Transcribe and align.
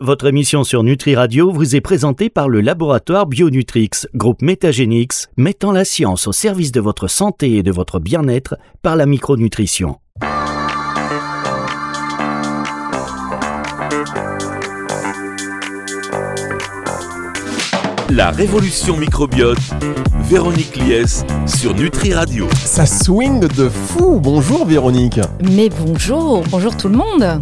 Votre 0.00 0.26
émission 0.26 0.64
sur 0.64 0.82
Nutri 0.82 1.14
Radio 1.14 1.52
vous 1.52 1.76
est 1.76 1.80
présentée 1.80 2.28
par 2.28 2.48
le 2.48 2.60
laboratoire 2.60 3.26
Bionutrix, 3.26 3.90
groupe 4.12 4.42
Métagénix, 4.42 5.28
mettant 5.36 5.70
la 5.70 5.84
science 5.84 6.26
au 6.26 6.32
service 6.32 6.72
de 6.72 6.80
votre 6.80 7.06
santé 7.06 7.58
et 7.58 7.62
de 7.62 7.70
votre 7.70 8.00
bien-être 8.00 8.56
par 8.82 8.96
la 8.96 9.06
micronutrition. 9.06 10.00
La 18.16 18.30
révolution 18.30 18.96
microbiote, 18.96 19.58
Véronique 20.20 20.76
Lies 20.76 21.24
sur 21.48 21.74
Nutri 21.74 22.14
Radio. 22.14 22.46
Ça 22.64 22.86
swing 22.86 23.40
de 23.40 23.68
fou. 23.68 24.20
Bonjour 24.20 24.64
Véronique. 24.66 25.18
Mais 25.42 25.68
bonjour, 25.68 26.44
bonjour 26.48 26.76
tout 26.76 26.88
le 26.88 26.96
monde. 26.96 27.24
Ah, 27.24 27.40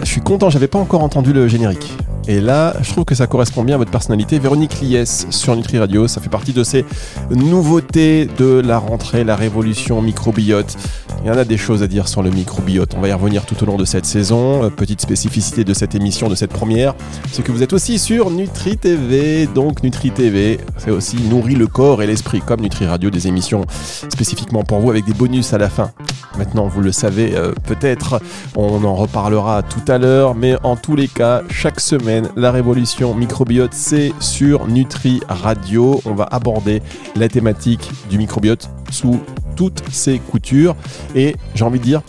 je 0.00 0.06
suis 0.06 0.22
content, 0.22 0.48
j'avais 0.48 0.66
pas 0.66 0.78
encore 0.78 1.02
entendu 1.02 1.34
le 1.34 1.46
générique. 1.46 1.92
Et 2.26 2.40
là, 2.40 2.74
je 2.80 2.90
trouve 2.90 3.04
que 3.04 3.14
ça 3.14 3.26
correspond 3.26 3.64
bien 3.64 3.74
à 3.74 3.78
votre 3.78 3.90
personnalité. 3.90 4.38
Véronique 4.38 4.80
Lies 4.80 5.26
sur 5.28 5.54
Nutri 5.56 5.78
Radio, 5.78 6.08
ça 6.08 6.22
fait 6.22 6.30
partie 6.30 6.54
de 6.54 6.64
ces 6.64 6.86
nouveautés 7.30 8.26
de 8.38 8.62
la 8.64 8.78
rentrée, 8.78 9.24
la 9.24 9.36
révolution 9.36 10.00
microbiote. 10.00 10.76
Il 11.22 11.28
y 11.28 11.30
en 11.30 11.36
a 11.36 11.44
des 11.44 11.56
choses 11.56 11.82
à 11.82 11.86
dire 11.86 12.08
sur 12.08 12.22
le 12.22 12.30
microbiote. 12.30 12.94
On 12.96 13.00
va 13.00 13.08
y 13.08 13.12
revenir 13.12 13.44
tout 13.44 13.62
au 13.62 13.66
long 13.66 13.76
de 13.76 13.84
cette 13.84 14.06
saison. 14.06 14.64
Euh, 14.64 14.70
petite 14.70 15.00
spécificité 15.00 15.64
de 15.64 15.74
cette 15.74 15.94
émission, 15.94 16.28
de 16.28 16.34
cette 16.34 16.50
première, 16.50 16.94
c'est 17.32 17.42
que 17.42 17.52
vous 17.52 17.62
êtes 17.62 17.72
aussi 17.72 17.98
sur 17.98 18.30
Nutri 18.30 18.76
TV. 18.76 19.46
Donc 19.46 19.82
Nutri 19.82 20.10
TV, 20.10 20.58
c'est 20.78 20.90
aussi 20.90 21.16
nourrit 21.16 21.54
le 21.56 21.66
corps 21.66 22.02
et 22.02 22.06
l'esprit, 22.06 22.40
comme 22.40 22.60
Nutri 22.60 22.86
Radio, 22.86 23.10
des 23.10 23.26
émissions 23.28 23.64
spécifiquement 24.08 24.64
pour 24.64 24.80
vous 24.80 24.90
avec 24.90 25.04
des 25.04 25.14
bonus 25.14 25.52
à 25.52 25.58
la 25.58 25.68
fin. 25.68 25.90
Maintenant, 26.38 26.66
vous 26.66 26.80
le 26.80 26.92
savez 26.92 27.34
euh, 27.36 27.52
peut-être, 27.66 28.20
on 28.56 28.84
en 28.84 28.94
reparlera 28.94 29.62
tout 29.62 29.90
à 29.90 29.98
l'heure, 29.98 30.34
mais 30.34 30.56
en 30.62 30.76
tous 30.76 30.96
les 30.96 31.08
cas, 31.08 31.42
chaque 31.48 31.80
semaine, 31.80 32.13
la 32.36 32.50
révolution 32.50 33.14
microbiote, 33.14 33.72
c'est 33.72 34.12
sur 34.20 34.66
Nutri 34.66 35.20
Radio. 35.28 36.00
On 36.04 36.14
va 36.14 36.24
aborder 36.24 36.82
la 37.16 37.28
thématique 37.28 37.90
du 38.10 38.18
microbiote 38.18 38.68
sous 38.90 39.20
toutes 39.56 39.82
ses 39.90 40.18
coutures. 40.18 40.76
Et 41.14 41.36
j'ai 41.54 41.64
envie 41.64 41.78
de 41.78 41.84
dire, 41.84 42.02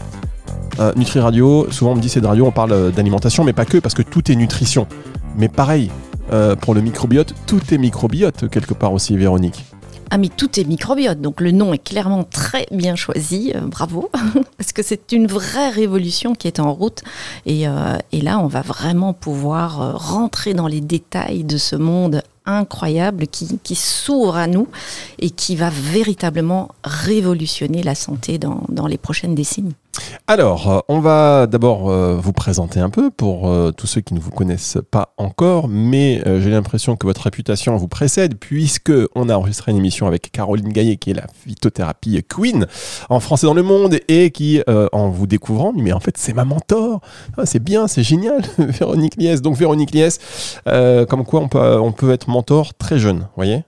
euh, 0.79 0.91
Nutri 0.95 1.19
Radio, 1.19 1.67
souvent 1.71 1.91
on 1.93 1.95
me 1.95 2.01
dit 2.01 2.09
c'est 2.09 2.21
de 2.21 2.27
radio, 2.27 2.45
on 2.45 2.51
parle 2.51 2.71
euh, 2.71 2.91
d'alimentation, 2.91 3.43
mais 3.43 3.53
pas 3.53 3.65
que, 3.65 3.77
parce 3.77 3.95
que 3.95 4.01
tout 4.01 4.31
est 4.31 4.35
nutrition. 4.35 4.87
Mais 5.37 5.47
pareil, 5.47 5.91
euh, 6.33 6.55
pour 6.55 6.73
le 6.73 6.81
microbiote, 6.81 7.33
tout 7.47 7.61
est 7.71 7.77
microbiote 7.77 8.49
quelque 8.49 8.73
part 8.73 8.93
aussi, 8.93 9.15
Véronique. 9.15 9.65
Ah 10.11 10.17
mais 10.17 10.29
tout 10.29 10.59
est 10.59 10.63
microbiote, 10.65 11.19
donc 11.19 11.41
le 11.41 11.51
nom 11.51 11.73
est 11.73 11.83
clairement 11.83 12.23
très 12.23 12.67
bien 12.71 12.95
choisi, 12.95 13.51
euh, 13.55 13.61
bravo, 13.61 14.09
parce 14.57 14.71
que 14.71 14.83
c'est 14.83 15.11
une 15.11 15.27
vraie 15.27 15.69
révolution 15.69 16.35
qui 16.35 16.47
est 16.47 16.59
en 16.59 16.73
route. 16.73 17.03
Et, 17.45 17.67
euh, 17.67 17.97
là, 18.13 18.39
on 18.39 18.47
va 18.47 18.61
vraiment 18.61 19.13
pouvoir 19.13 19.81
euh, 19.81 19.91
rentrer 19.93 20.53
dans 20.53 20.67
les 20.67 20.81
détails 20.81 21.43
de 21.43 21.57
ce 21.57 21.75
monde 21.75 22.21
incroyable 22.45 23.27
qui, 23.27 23.59
qui 23.63 23.75
s'ouvre 23.75 24.35
à 24.35 24.47
nous 24.47 24.67
et 25.19 25.29
qui 25.29 25.55
va 25.55 25.69
véritablement 25.69 26.69
révolutionner 26.83 27.83
la 27.83 27.95
santé 27.95 28.37
dans, 28.37 28.63
dans 28.69 28.87
les 28.87 28.97
prochaines 28.97 29.35
décennies. 29.35 29.75
Alors, 30.27 30.69
euh, 30.71 30.79
on 30.87 30.99
va 30.99 31.47
d'abord 31.47 31.89
euh, 31.89 32.15
vous 32.15 32.33
présenter 32.33 32.79
un 32.79 32.89
peu 32.89 33.11
pour 33.11 33.47
euh, 33.47 33.71
tous 33.71 33.87
ceux 33.87 34.01
qui 34.01 34.13
ne 34.13 34.19
vous 34.19 34.31
connaissent 34.31 34.77
pas 34.89 35.13
encore, 35.17 35.67
mais 35.67 36.21
j'ai 36.25 36.49
l'impression 36.49 36.95
que 36.95 37.05
votre 37.05 37.21
réputation 37.21 37.75
vous 37.77 37.87
précède 37.87 38.35
puisque 38.35 38.91
on 39.15 39.29
a 39.29 39.35
enregistré 39.35 39.71
une 39.71 39.77
émission 39.77 40.07
avec 40.07 40.31
Caroline 40.31 40.69
Gaillet 40.69 40.97
qui 40.97 41.11
est 41.11 41.13
la 41.13 41.27
phytothérapie 41.45 42.23
queen 42.23 42.67
en 43.09 43.19
France 43.19 43.43
et 43.43 43.47
dans 43.47 43.53
le 43.53 43.63
monde 43.63 43.99
et 44.07 44.31
qui, 44.31 44.61
en 44.67 45.09
vous 45.09 45.27
découvrant, 45.27 45.73
mais 45.75 45.93
en 45.93 45.99
fait 45.99 46.17
c'est 46.17 46.33
ma 46.33 46.45
mentor, 46.45 47.01
Ah, 47.37 47.45
c'est 47.45 47.63
bien, 47.63 47.87
c'est 47.87 48.03
génial, 48.03 48.41
Véronique 48.57 49.15
Liès. 49.17 49.41
Donc 49.41 49.55
Véronique 49.55 49.93
Liès, 49.93 50.19
comme 50.65 51.25
quoi 51.25 51.41
on 51.41 51.47
peut, 51.47 51.79
on 51.79 51.91
peut 51.91 52.11
être 52.11 52.29
mentor 52.35 52.73
très 52.73 52.99
jeune, 52.99 53.27
voyez? 53.37 53.63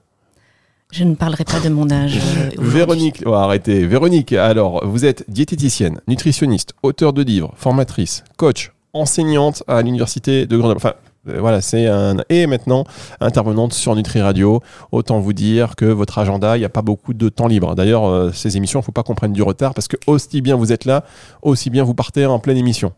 Je 0.92 1.04
ne 1.04 1.14
parlerai 1.14 1.44
pas 1.44 1.60
de 1.60 1.70
mon 1.70 1.90
âge. 1.90 2.18
euh. 2.18 2.50
Véronique, 2.58 3.22
oh, 3.24 3.32
arrêtez. 3.32 3.86
Véronique, 3.86 4.32
alors, 4.34 4.86
vous 4.86 5.04
êtes 5.06 5.24
diététicienne, 5.28 6.00
nutritionniste, 6.06 6.74
auteur 6.82 7.12
de 7.14 7.22
livres, 7.22 7.52
formatrice, 7.56 8.24
coach, 8.36 8.72
enseignante 8.92 9.62
à 9.68 9.80
l'université 9.82 10.46
de 10.46 10.56
Grenoble. 10.56 10.76
Enfin, 10.78 10.94
euh, 11.28 11.40
voilà, 11.40 11.60
c'est 11.62 11.86
un. 11.86 12.16
Et 12.28 12.46
maintenant, 12.46 12.84
intervenante 13.20 13.72
sur 13.72 13.94
Nutri 13.96 14.20
Radio. 14.20 14.60
Autant 14.92 15.18
vous 15.20 15.32
dire 15.32 15.74
que 15.76 15.86
votre 15.86 16.18
agenda, 16.18 16.56
il 16.56 16.60
n'y 16.60 16.66
a 16.66 16.70
pas 16.70 16.82
beaucoup 16.82 17.14
de 17.14 17.28
temps 17.30 17.48
libre. 17.48 17.74
D'ailleurs, 17.74 18.06
euh, 18.06 18.32
ces 18.32 18.56
émissions, 18.58 18.80
il 18.80 18.82
ne 18.82 18.86
faut 18.86 18.92
pas 18.92 19.02
qu'on 19.02 19.14
prenne 19.14 19.32
du 19.32 19.42
retard 19.42 19.72
parce 19.72 19.88
que 19.88 19.96
aussi 20.06 20.42
bien 20.42 20.56
vous 20.56 20.72
êtes 20.72 20.84
là, 20.84 21.04
aussi 21.42 21.70
bien 21.70 21.84
vous 21.84 21.94
partez 21.94 22.26
en 22.26 22.38
pleine 22.38 22.58
émission. 22.58 22.92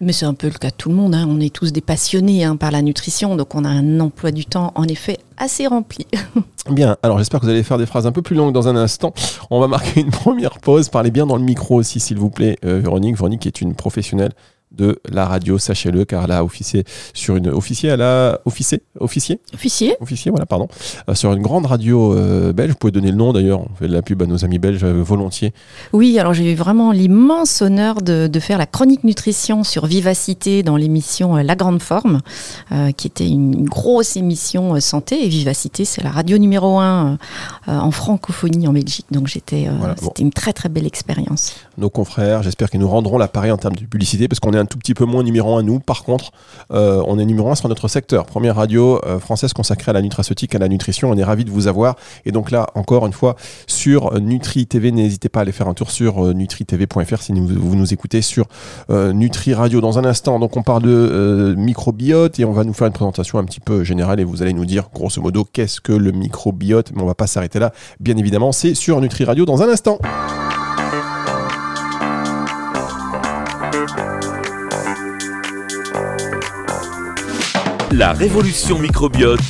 Mais 0.00 0.12
c'est 0.12 0.26
un 0.26 0.34
peu 0.34 0.46
le 0.46 0.52
cas 0.54 0.70
de 0.70 0.74
tout 0.76 0.88
le 0.88 0.94
monde. 0.94 1.14
hein. 1.14 1.26
On 1.28 1.40
est 1.40 1.52
tous 1.52 1.72
des 1.72 1.80
passionnés 1.80 2.44
hein, 2.44 2.56
par 2.56 2.70
la 2.70 2.82
nutrition, 2.82 3.34
donc 3.36 3.54
on 3.54 3.64
a 3.64 3.68
un 3.68 4.00
emploi 4.00 4.30
du 4.30 4.44
temps 4.46 4.72
en 4.76 4.84
effet 4.84 5.18
assez 5.36 5.66
rempli. 5.66 6.06
Bien, 6.70 6.96
alors 7.02 7.18
j'espère 7.18 7.40
que 7.40 7.46
vous 7.46 7.50
allez 7.50 7.62
faire 7.62 7.78
des 7.78 7.86
phrases 7.86 8.06
un 8.06 8.12
peu 8.12 8.22
plus 8.22 8.36
longues 8.36 8.52
dans 8.52 8.68
un 8.68 8.76
instant. 8.76 9.12
On 9.50 9.58
va 9.58 9.66
marquer 9.68 10.00
une 10.00 10.10
première 10.10 10.58
pause. 10.58 10.88
Parlez 10.88 11.10
bien 11.10 11.26
dans 11.26 11.36
le 11.36 11.42
micro 11.42 11.76
aussi, 11.76 11.98
s'il 11.98 12.18
vous 12.18 12.28
plaît, 12.30 12.58
euh, 12.64 12.78
Véronique. 12.78 13.16
Véronique 13.16 13.46
est 13.46 13.60
une 13.60 13.74
professionnelle 13.74 14.32
de 14.72 15.00
la 15.10 15.26
radio, 15.26 15.58
sachez-le, 15.58 16.04
car 16.04 16.24
elle 16.24 16.32
a 16.32 16.44
officié 16.44 16.84
sur 17.14 17.36
une 17.36 17.48
officier, 17.48 17.90
elle 17.90 18.02
a 18.02 18.40
officié, 18.44 18.82
officier, 19.00 19.40
Officier 19.54 19.96
officier, 20.00 20.30
voilà, 20.30 20.46
pardon, 20.46 20.68
euh, 21.08 21.14
sur 21.14 21.32
une 21.32 21.42
grande 21.42 21.66
radio 21.66 22.14
euh, 22.14 22.52
belge. 22.52 22.70
Vous 22.70 22.76
pouvez 22.76 22.92
donner 22.92 23.10
le 23.10 23.16
nom 23.16 23.32
d'ailleurs. 23.32 23.60
On 23.60 23.74
fait 23.78 23.88
de 23.88 23.92
la 23.92 24.02
pub 24.02 24.22
à 24.22 24.26
nos 24.26 24.44
amis 24.44 24.58
belges 24.58 24.84
euh, 24.84 25.02
volontiers. 25.02 25.52
Oui, 25.92 26.18
alors 26.18 26.34
j'ai 26.34 26.52
eu 26.52 26.54
vraiment 26.54 26.92
l'immense 26.92 27.62
honneur 27.62 28.02
de, 28.02 28.26
de 28.26 28.40
faire 28.40 28.58
la 28.58 28.66
chronique 28.66 29.04
nutrition 29.04 29.64
sur 29.64 29.86
Vivacité 29.86 30.62
dans 30.62 30.76
l'émission 30.76 31.36
La 31.36 31.56
Grande 31.56 31.82
Forme, 31.82 32.20
qui 32.96 33.06
était 33.06 33.28
une 33.28 33.64
grosse 33.64 34.16
émission 34.16 34.78
santé. 34.80 35.24
Et 35.24 35.28
Vivacité, 35.28 35.84
c'est 35.84 36.02
la 36.02 36.10
radio 36.10 36.38
numéro 36.38 36.78
un 36.78 36.88
euh, 36.88 37.16
euh, 37.68 37.78
en 37.78 37.90
francophonie 37.90 38.66
en 38.66 38.72
Belgique. 38.72 39.06
Donc 39.10 39.26
j'étais, 39.26 39.68
bon. 39.68 39.94
c'était 40.00 40.22
une 40.22 40.32
très 40.32 40.52
très 40.52 40.68
belle 40.68 40.86
expérience. 40.86 41.54
nos 41.76 41.90
confrères. 41.90 42.42
J'espère 42.42 42.70
qu'ils 42.70 42.80
nous 42.80 42.88
rendront 42.88 43.18
l'appareil 43.18 43.50
en 43.50 43.56
termes 43.56 43.76
de 43.76 43.84
publicité 43.84 44.28
parce 44.28 44.40
qu'on 44.40 44.52
est 44.52 44.57
un 44.58 44.66
tout 44.66 44.78
petit 44.78 44.94
peu 44.94 45.04
moins 45.04 45.22
numéro 45.22 45.56
un 45.56 45.62
nous. 45.62 45.80
Par 45.80 46.04
contre, 46.04 46.32
euh, 46.72 47.02
on 47.06 47.18
est 47.18 47.24
numéro 47.24 47.50
un 47.50 47.54
sur 47.54 47.68
notre 47.68 47.88
secteur. 47.88 48.26
Première 48.26 48.56
radio 48.56 49.00
euh, 49.04 49.18
française 49.18 49.52
consacrée 49.52 49.90
à 49.90 49.92
la 49.92 50.02
nutraceutique, 50.02 50.54
à 50.54 50.58
la 50.58 50.68
nutrition. 50.68 51.10
On 51.10 51.16
est 51.16 51.24
ravis 51.24 51.44
de 51.44 51.50
vous 51.50 51.66
avoir. 51.66 51.96
Et 52.24 52.32
donc 52.32 52.50
là, 52.50 52.66
encore 52.74 53.06
une 53.06 53.12
fois, 53.12 53.36
sur 53.66 54.14
euh, 54.14 54.20
Nutri 54.20 54.66
TV, 54.66 54.92
n'hésitez 54.92 55.28
pas 55.28 55.40
à 55.40 55.42
aller 55.42 55.52
faire 55.52 55.68
un 55.68 55.74
tour 55.74 55.90
sur 55.90 56.34
nutritv.fr 56.34 57.22
si 57.22 57.32
vous 57.32 57.76
nous 57.76 57.92
écoutez 57.92 58.22
sur 58.22 58.46
Nutri 58.88 59.54
Radio. 59.54 59.80
Dans 59.80 59.98
un 59.98 60.04
instant, 60.04 60.38
donc 60.38 60.56
on 60.56 60.62
parle 60.62 60.82
de 60.82 61.54
microbiote 61.56 62.38
et 62.40 62.44
on 62.44 62.52
va 62.52 62.64
nous 62.64 62.72
faire 62.72 62.86
une 62.86 62.92
présentation 62.92 63.38
un 63.38 63.44
petit 63.44 63.60
peu 63.60 63.84
générale 63.84 64.20
et 64.20 64.24
vous 64.24 64.42
allez 64.42 64.52
nous 64.52 64.64
dire 64.64 64.88
grosso 64.94 65.20
modo 65.20 65.44
qu'est-ce 65.44 65.80
que 65.80 65.92
le 65.92 66.12
microbiote? 66.12 66.92
Mais 66.94 67.02
on 67.02 67.06
va 67.06 67.14
pas 67.14 67.26
s'arrêter 67.26 67.58
là. 67.58 67.72
Bien 68.00 68.16
évidemment, 68.16 68.52
c'est 68.52 68.74
sur 68.74 69.00
Nutri 69.00 69.24
Radio 69.24 69.44
dans 69.44 69.62
un 69.62 69.68
instant. 69.68 69.98
La 77.98 78.12
révolution 78.12 78.78
microbiote, 78.78 79.40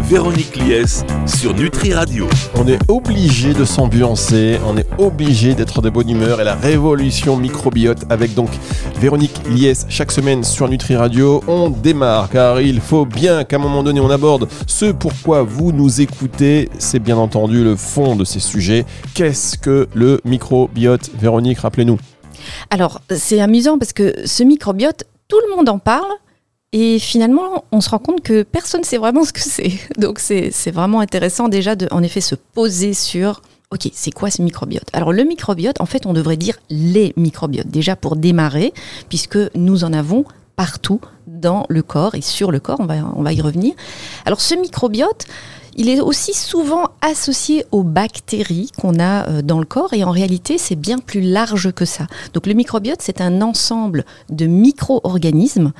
Véronique 0.00 0.56
Lies 0.56 1.02
sur 1.26 1.54
Nutri 1.54 1.94
Radio. 1.94 2.28
On 2.54 2.68
est 2.68 2.78
obligé 2.88 3.54
de 3.54 3.64
s'ambiancer, 3.64 4.58
on 4.66 4.76
est 4.76 4.86
obligé 4.98 5.54
d'être 5.54 5.80
de 5.80 5.88
bonne 5.88 6.10
humeur 6.10 6.38
et 6.42 6.44
la 6.44 6.56
révolution 6.56 7.38
microbiote 7.38 8.04
avec 8.10 8.34
donc 8.34 8.50
Véronique 9.00 9.40
Liès 9.48 9.86
chaque 9.88 10.12
semaine 10.12 10.44
sur 10.44 10.68
Nutri 10.68 10.94
Radio. 10.94 11.42
On 11.48 11.70
démarre 11.70 12.28
car 12.28 12.60
il 12.60 12.82
faut 12.82 13.06
bien 13.06 13.44
qu'à 13.44 13.56
un 13.56 13.60
moment 13.60 13.82
donné 13.82 14.00
on 14.00 14.10
aborde 14.10 14.46
ce 14.66 14.92
pourquoi 14.92 15.42
vous 15.42 15.72
nous 15.72 16.02
écoutez. 16.02 16.68
C'est 16.78 16.98
bien 16.98 17.16
entendu 17.16 17.64
le 17.64 17.76
fond 17.76 18.14
de 18.14 18.24
ces 18.26 18.40
sujets. 18.40 18.84
Qu'est-ce 19.14 19.56
que 19.56 19.88
le 19.94 20.20
microbiote? 20.26 21.12
Véronique, 21.18 21.60
rappelez-nous. 21.60 21.98
Alors, 22.68 23.00
c'est 23.08 23.40
amusant 23.40 23.78
parce 23.78 23.94
que 23.94 24.12
ce 24.26 24.42
microbiote, 24.42 25.04
tout 25.28 25.38
le 25.48 25.56
monde 25.56 25.70
en 25.70 25.78
parle. 25.78 26.12
Et 26.72 26.98
finalement, 26.98 27.64
on 27.72 27.80
se 27.80 27.88
rend 27.88 27.98
compte 27.98 28.20
que 28.20 28.42
personne 28.42 28.80
ne 28.80 28.86
sait 28.86 28.98
vraiment 28.98 29.24
ce 29.24 29.32
que 29.32 29.40
c'est. 29.40 29.72
Donc, 29.98 30.18
c'est 30.18 30.70
vraiment 30.70 31.00
intéressant 31.00 31.48
déjà 31.48 31.74
de, 31.76 31.88
en 31.90 32.02
effet, 32.02 32.20
se 32.20 32.34
poser 32.34 32.92
sur, 32.92 33.40
OK, 33.70 33.88
c'est 33.92 34.10
quoi 34.10 34.30
ce 34.30 34.42
microbiote? 34.42 34.88
Alors, 34.92 35.12
le 35.12 35.24
microbiote, 35.24 35.80
en 35.80 35.86
fait, 35.86 36.06
on 36.06 36.12
devrait 36.12 36.36
dire 36.36 36.56
les 36.68 37.12
microbiotes, 37.16 37.68
déjà 37.68 37.96
pour 37.96 38.16
démarrer, 38.16 38.72
puisque 39.08 39.38
nous 39.54 39.84
en 39.84 39.92
avons 39.92 40.24
partout 40.56 41.00
dans 41.26 41.66
le 41.68 41.82
corps 41.82 42.14
et 42.14 42.22
sur 42.22 42.50
le 42.50 42.60
corps, 42.60 42.80
on 42.80 42.86
va, 42.86 42.94
on 43.14 43.22
va 43.22 43.32
y 43.32 43.40
revenir. 43.40 43.74
Alors, 44.24 44.40
ce 44.40 44.54
microbiote, 44.54 45.26
Il 45.78 45.90
est 45.90 46.00
aussi 46.00 46.32
souvent 46.32 46.88
associé 47.02 47.66
aux 47.70 47.82
bactéries 47.82 48.70
qu'on 48.80 48.98
a 48.98 49.28
euh, 49.28 49.42
dans 49.42 49.58
le 49.58 49.66
corps 49.66 49.92
et 49.92 50.04
en 50.04 50.10
réalité 50.10 50.56
c'est 50.56 50.74
bien 50.74 50.98
plus 50.98 51.20
large 51.20 51.70
que 51.70 51.84
ça. 51.84 52.06
Donc 52.32 52.46
le 52.46 52.54
microbiote 52.54 53.02
c'est 53.02 53.20
un 53.20 53.42
ensemble 53.42 54.06
de 54.30 54.46
micro-organismes 54.46 55.72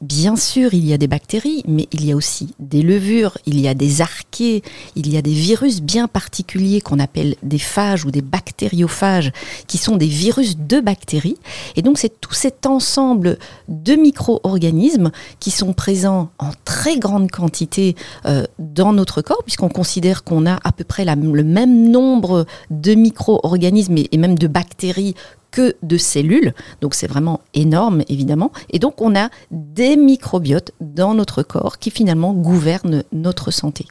Bien 0.00 0.36
sûr, 0.36 0.74
il 0.74 0.84
y 0.84 0.92
a 0.92 0.98
des 0.98 1.06
bactéries, 1.06 1.62
mais 1.66 1.88
il 1.92 2.04
y 2.04 2.12
a 2.12 2.16
aussi 2.16 2.54
des 2.58 2.82
levures, 2.82 3.38
il 3.46 3.60
y 3.60 3.68
a 3.68 3.74
des 3.74 4.00
archées, 4.00 4.62
il 4.96 5.12
y 5.12 5.16
a 5.16 5.22
des 5.22 5.32
virus 5.32 5.80
bien 5.80 6.08
particuliers 6.08 6.80
qu'on 6.80 6.98
appelle 6.98 7.36
des 7.42 7.58
phages 7.58 8.04
ou 8.04 8.10
des 8.10 8.22
bactériophages, 8.22 9.32
qui 9.66 9.78
sont 9.78 9.96
des 9.96 10.06
virus 10.06 10.56
de 10.58 10.80
bactéries. 10.80 11.36
Et 11.76 11.82
donc 11.82 11.98
c'est 11.98 12.20
tout 12.20 12.34
cet 12.34 12.66
ensemble 12.66 13.38
de 13.68 13.94
micro-organismes 13.94 15.10
qui 15.40 15.50
sont 15.50 15.72
présents 15.72 16.30
en 16.38 16.50
très 16.64 16.98
grande 16.98 17.30
quantité 17.30 17.94
euh, 18.26 18.44
dans 18.58 18.92
notre 18.92 19.22
corps, 19.22 19.42
puisqu'on 19.44 19.68
considère 19.68 20.24
qu'on 20.24 20.46
a 20.46 20.58
à 20.64 20.72
peu 20.72 20.84
près 20.84 21.04
le 21.04 21.44
même 21.44 21.90
nombre 21.90 22.46
de 22.70 22.94
micro-organismes 22.94 23.96
et 24.10 24.16
même 24.18 24.38
de 24.38 24.46
bactéries 24.46 25.14
que 25.54 25.76
de 25.82 25.96
cellules. 25.96 26.52
Donc 26.80 26.94
c'est 26.94 27.06
vraiment 27.06 27.40
énorme, 27.54 28.02
évidemment. 28.08 28.50
Et 28.70 28.80
donc 28.80 29.00
on 29.00 29.14
a 29.14 29.28
des 29.52 29.96
microbiotes 29.96 30.72
dans 30.80 31.14
notre 31.14 31.44
corps 31.44 31.78
qui 31.78 31.92
finalement 31.92 32.32
gouvernent 32.32 33.04
notre 33.12 33.52
santé. 33.52 33.86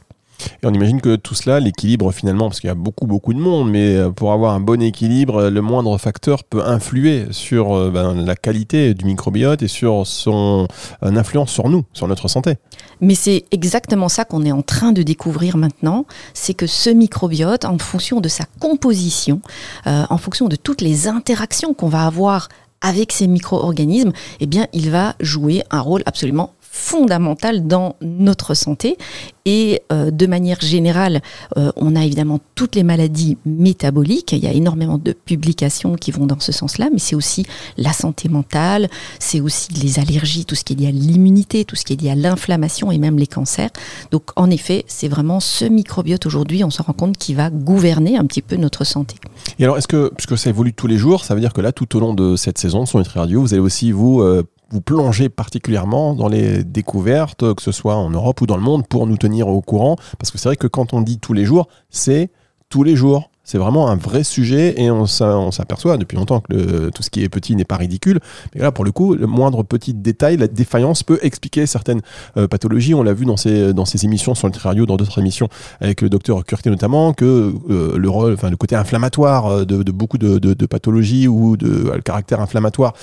Et 0.62 0.66
on 0.66 0.72
imagine 0.72 1.00
que 1.00 1.16
tout 1.16 1.34
cela, 1.34 1.60
l'équilibre 1.60 2.12
finalement, 2.12 2.48
parce 2.48 2.60
qu'il 2.60 2.68
y 2.68 2.70
a 2.70 2.74
beaucoup 2.76 3.06
beaucoup 3.06 3.34
de 3.34 3.38
monde, 3.38 3.70
mais 3.70 3.96
euh, 3.96 4.10
pour 4.10 4.32
avoir 4.32 4.54
un 4.54 4.60
bon 4.60 4.82
équilibre, 4.82 5.48
le 5.48 5.60
moindre 5.60 5.96
facteur 5.98 6.44
peut 6.44 6.64
influer 6.64 7.26
sur 7.30 7.74
euh, 7.74 7.90
ben, 7.90 8.14
la 8.14 8.36
qualité 8.36 8.94
du 8.94 9.04
microbiote 9.04 9.62
et 9.62 9.68
sur 9.68 10.06
son 10.06 10.66
influence 11.02 11.50
sur 11.50 11.68
nous, 11.68 11.84
sur 11.92 12.08
notre 12.08 12.28
santé. 12.28 12.56
Mais 13.00 13.14
c'est 13.14 13.44
exactement 13.50 14.08
ça 14.08 14.24
qu'on 14.24 14.44
est 14.44 14.52
en 14.52 14.62
train 14.62 14.92
de 14.92 15.02
découvrir 15.02 15.56
maintenant, 15.56 16.06
c'est 16.32 16.54
que 16.54 16.66
ce 16.66 16.90
microbiote, 16.90 17.64
en 17.64 17.78
fonction 17.78 18.20
de 18.20 18.28
sa 18.28 18.44
composition, 18.60 19.40
euh, 19.86 20.04
en 20.10 20.18
fonction 20.18 20.48
de 20.48 20.56
toutes 20.56 20.80
les 20.80 21.08
interactions 21.08 21.74
qu'on 21.74 21.88
va 21.88 22.06
avoir 22.06 22.48
avec 22.80 23.12
ces 23.12 23.26
micro-organismes, 23.26 24.12
eh 24.40 24.46
bien, 24.46 24.66
il 24.72 24.90
va 24.90 25.14
jouer 25.20 25.62
un 25.70 25.80
rôle 25.80 26.02
absolument 26.06 26.52
fondamental 26.74 27.68
dans 27.68 27.94
notre 28.02 28.54
santé. 28.54 28.98
Et 29.46 29.82
euh, 29.92 30.10
de 30.10 30.26
manière 30.26 30.60
générale, 30.60 31.22
euh, 31.56 31.70
on 31.76 31.94
a 31.94 32.04
évidemment 32.04 32.40
toutes 32.56 32.74
les 32.74 32.82
maladies 32.82 33.36
métaboliques. 33.44 34.32
Il 34.32 34.40
y 34.40 34.48
a 34.48 34.52
énormément 34.52 34.98
de 34.98 35.12
publications 35.12 35.94
qui 35.94 36.10
vont 36.10 36.26
dans 36.26 36.40
ce 36.40 36.50
sens-là, 36.50 36.88
mais 36.92 36.98
c'est 36.98 37.14
aussi 37.14 37.46
la 37.76 37.92
santé 37.92 38.28
mentale, 38.28 38.88
c'est 39.20 39.40
aussi 39.40 39.72
les 39.74 40.00
allergies, 40.00 40.46
tout 40.46 40.56
ce 40.56 40.64
qui 40.64 40.72
est 40.72 40.76
lié 40.76 40.88
à 40.88 40.90
l'immunité, 40.90 41.64
tout 41.64 41.76
ce 41.76 41.84
qui 41.84 41.92
est 41.92 42.00
lié 42.00 42.10
à 42.10 42.16
l'inflammation 42.16 42.90
et 42.90 42.98
même 42.98 43.18
les 43.18 43.28
cancers. 43.28 43.70
Donc 44.10 44.30
en 44.34 44.50
effet, 44.50 44.84
c'est 44.88 45.08
vraiment 45.08 45.38
ce 45.38 45.66
microbiote 45.66 46.26
aujourd'hui, 46.26 46.64
on 46.64 46.70
se 46.70 46.82
rend 46.82 46.92
compte, 46.92 47.18
qui 47.18 47.34
va 47.34 47.50
gouverner 47.50 48.16
un 48.16 48.24
petit 48.24 48.42
peu 48.42 48.56
notre 48.56 48.82
santé. 48.82 49.14
Et 49.60 49.64
alors, 49.64 49.78
est-ce 49.78 49.88
que, 49.88 50.10
puisque 50.16 50.36
ça 50.36 50.50
évolue 50.50 50.72
tous 50.72 50.88
les 50.88 50.96
jours, 50.96 51.24
ça 51.24 51.34
veut 51.34 51.40
dire 51.40 51.52
que 51.52 51.60
là, 51.60 51.70
tout 51.70 51.96
au 51.96 52.00
long 52.00 52.14
de 52.14 52.34
cette 52.34 52.58
saison 52.58 52.84
sur 52.84 52.98
Nutri 52.98 53.20
Radio, 53.20 53.42
vous 53.42 53.54
allez 53.54 53.62
aussi 53.62 53.92
vous 53.92 54.22
euh, 54.22 54.42
vous 54.74 54.80
plongez 54.80 55.28
particulièrement 55.28 56.16
dans 56.16 56.26
les 56.26 56.64
découvertes, 56.64 57.54
que 57.54 57.62
ce 57.62 57.70
soit 57.70 57.94
en 57.94 58.10
Europe 58.10 58.40
ou 58.40 58.46
dans 58.46 58.56
le 58.56 58.62
monde, 58.62 58.88
pour 58.88 59.06
nous 59.06 59.16
tenir 59.16 59.46
au 59.46 59.60
courant. 59.60 59.94
Parce 60.18 60.32
que 60.32 60.38
c'est 60.38 60.48
vrai 60.48 60.56
que 60.56 60.66
quand 60.66 60.92
on 60.92 61.00
dit 61.00 61.20
tous 61.20 61.32
les 61.32 61.44
jours, 61.44 61.68
c'est 61.90 62.32
tous 62.70 62.82
les 62.82 62.96
jours. 62.96 63.30
C'est 63.44 63.58
vraiment 63.58 63.88
un 63.88 63.96
vrai 63.96 64.24
sujet 64.24 64.74
et 64.80 64.90
on 64.90 65.06
s'aperçoit 65.06 65.98
depuis 65.98 66.16
longtemps 66.16 66.40
que 66.40 66.88
tout 66.90 67.02
ce 67.02 67.10
qui 67.10 67.22
est 67.22 67.28
petit 67.28 67.54
n'est 67.54 67.66
pas 67.66 67.76
ridicule. 67.76 68.20
Mais 68.54 68.62
là, 68.62 68.72
pour 68.72 68.86
le 68.86 68.92
coup, 68.92 69.14
le 69.14 69.26
moindre 69.26 69.62
petit 69.62 69.92
détail, 69.92 70.38
la 70.38 70.48
défaillance 70.48 71.02
peut 71.02 71.18
expliquer 71.22 71.66
certaines 71.66 72.00
euh, 72.36 72.48
pathologies. 72.48 72.94
On 72.94 73.02
l'a 73.02 73.12
vu 73.12 73.26
dans 73.26 73.36
ces, 73.36 74.04
émissions 74.04 74.34
sur 74.34 74.48
le 74.48 74.54
radio, 74.58 74.86
dans 74.86 74.96
d'autres 74.96 75.18
émissions 75.18 75.48
avec 75.80 76.00
le 76.00 76.08
docteur 76.08 76.44
Curté 76.44 76.70
notamment, 76.70 77.12
que 77.12 77.52
euh, 77.70 77.98
le, 77.98 78.08
rôle, 78.08 78.32
enfin, 78.32 78.48
le 78.48 78.56
côté 78.56 78.76
inflammatoire 78.76 79.46
euh, 79.46 79.64
de, 79.64 79.92
beaucoup 79.92 80.18
de, 80.18 80.66
pathologies 80.66 81.28
ou 81.28 81.56
de, 81.56 81.92
le 81.94 82.00
caractère 82.00 82.40
inflammatoire, 82.40 82.94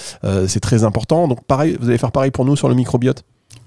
c'est 0.47 0.59
très 0.59 0.83
important. 0.83 1.27
Donc 1.27 1.43
pareil, 1.43 1.77
vous 1.79 1.89
allez 1.89 1.97
faire 1.97 2.11
pareil 2.11 2.31
pour 2.31 2.45
nous 2.45 2.55
sur 2.55 2.67
le 2.67 2.75
microbiote? 2.75 3.23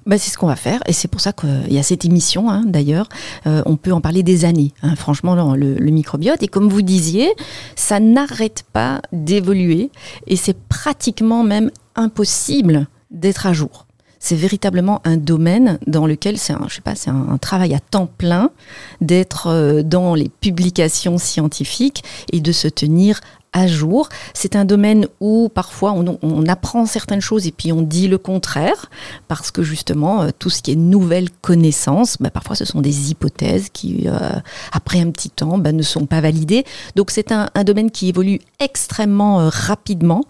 Bah, 0.07 0.19
c'est 0.19 0.31
ce 0.31 0.39
qu'on 0.39 0.47
va 0.47 0.57
faire 0.57 0.81
et 0.87 0.93
c'est 0.93 1.09
pour 1.09 1.21
ça 1.21 1.33
qu'il 1.33 1.73
y 1.73 1.79
a 1.79 1.83
cette 1.83 2.05
émission 2.05 2.51
hein, 2.51 2.63
d'ailleurs. 2.67 3.09
Euh, 3.47 3.63
on 3.67 3.77
peut 3.77 3.93
en 3.93 4.01
parler 4.01 4.23
des 4.23 4.45
années, 4.45 4.73
hein, 4.83 4.97
franchement, 4.97 5.55
le, 5.55 5.91
microbiote. 5.95 6.43
Et 6.43 6.49
comme 6.49 6.69
vous 6.69 6.83
disiez, 6.83 7.33
ça 7.77 8.01
n'arrête 8.01 8.65
pas 8.73 9.01
d'évoluer 9.13 9.91
et 10.27 10.37
c'est 10.37 10.59
pratiquement 10.69 11.45
même 11.45 11.71
impossible 11.95 12.87
d'être 13.11 13.47
à 13.47 13.53
jour. 13.53 13.87
C'est 14.19 14.37
véritablement 14.37 15.03
un 15.05 15.19
domaine 15.19 15.79
dans 15.87 16.07
lequel 16.07 16.39
c'est 16.39 16.55
un, 16.55 16.65
je 16.69 16.77
sais 16.77 16.81
pas, 16.81 16.95
c'est 16.95 17.11
un, 17.11 17.37
travail 17.39 17.75
à 17.75 17.79
temps 17.79 18.07
plein 18.07 18.51
d'être 19.03 19.49
euh, 19.49 19.83
dans 19.83 20.15
les 20.15 20.29
publications 20.29 21.19
scientifiques 21.19 22.03
et 22.33 22.41
de 22.41 22.51
se 22.51 22.67
tenir 22.67 23.21
à 23.55 23.69
jour. 23.69 24.09
C'est 24.35 24.57
un 24.57 24.67
domaine 24.67 25.07
où 25.21 25.49
parfois 25.49 25.93
on, 25.93 26.45
apprend 26.47 26.85
certaines 26.85 27.23
choses 27.23 27.47
et 27.47 27.53
puis 27.53 27.73
on 27.73 27.81
dit 27.81 28.09
le 28.09 28.19
contraire, 28.19 28.91
parce 29.29 29.51
que 29.51 29.63
justement, 29.63 30.23
euh, 30.23 30.31
tout 30.39 30.51
ce 30.51 30.61
qui 30.61 30.73
est 30.73 30.77
nouvelle 30.77 31.31
connaissance, 31.31 32.19
bah, 32.21 32.31
parfois 32.31 32.57
ce 32.57 32.67
sont 32.67 32.83
des 32.83 33.11
hypothèses 33.11 33.69
qui, 33.73 34.07
euh, 34.07 34.19
après 34.73 35.01
un 35.01 35.11
petit 35.11 35.31
temps, 35.31 35.57
bah, 35.57 35.73
ne 35.73 35.83
sont 35.83 36.05
pas 36.05 36.21
validées. 36.21 36.65
Donc 36.97 37.11
c'est 37.11 37.33
un, 37.33 37.49
domaine 37.65 37.91
qui 37.91 38.09
évolue 38.09 38.41
extrêmement 38.61 39.41
euh, 39.41 39.49
rapidement. 39.49 40.25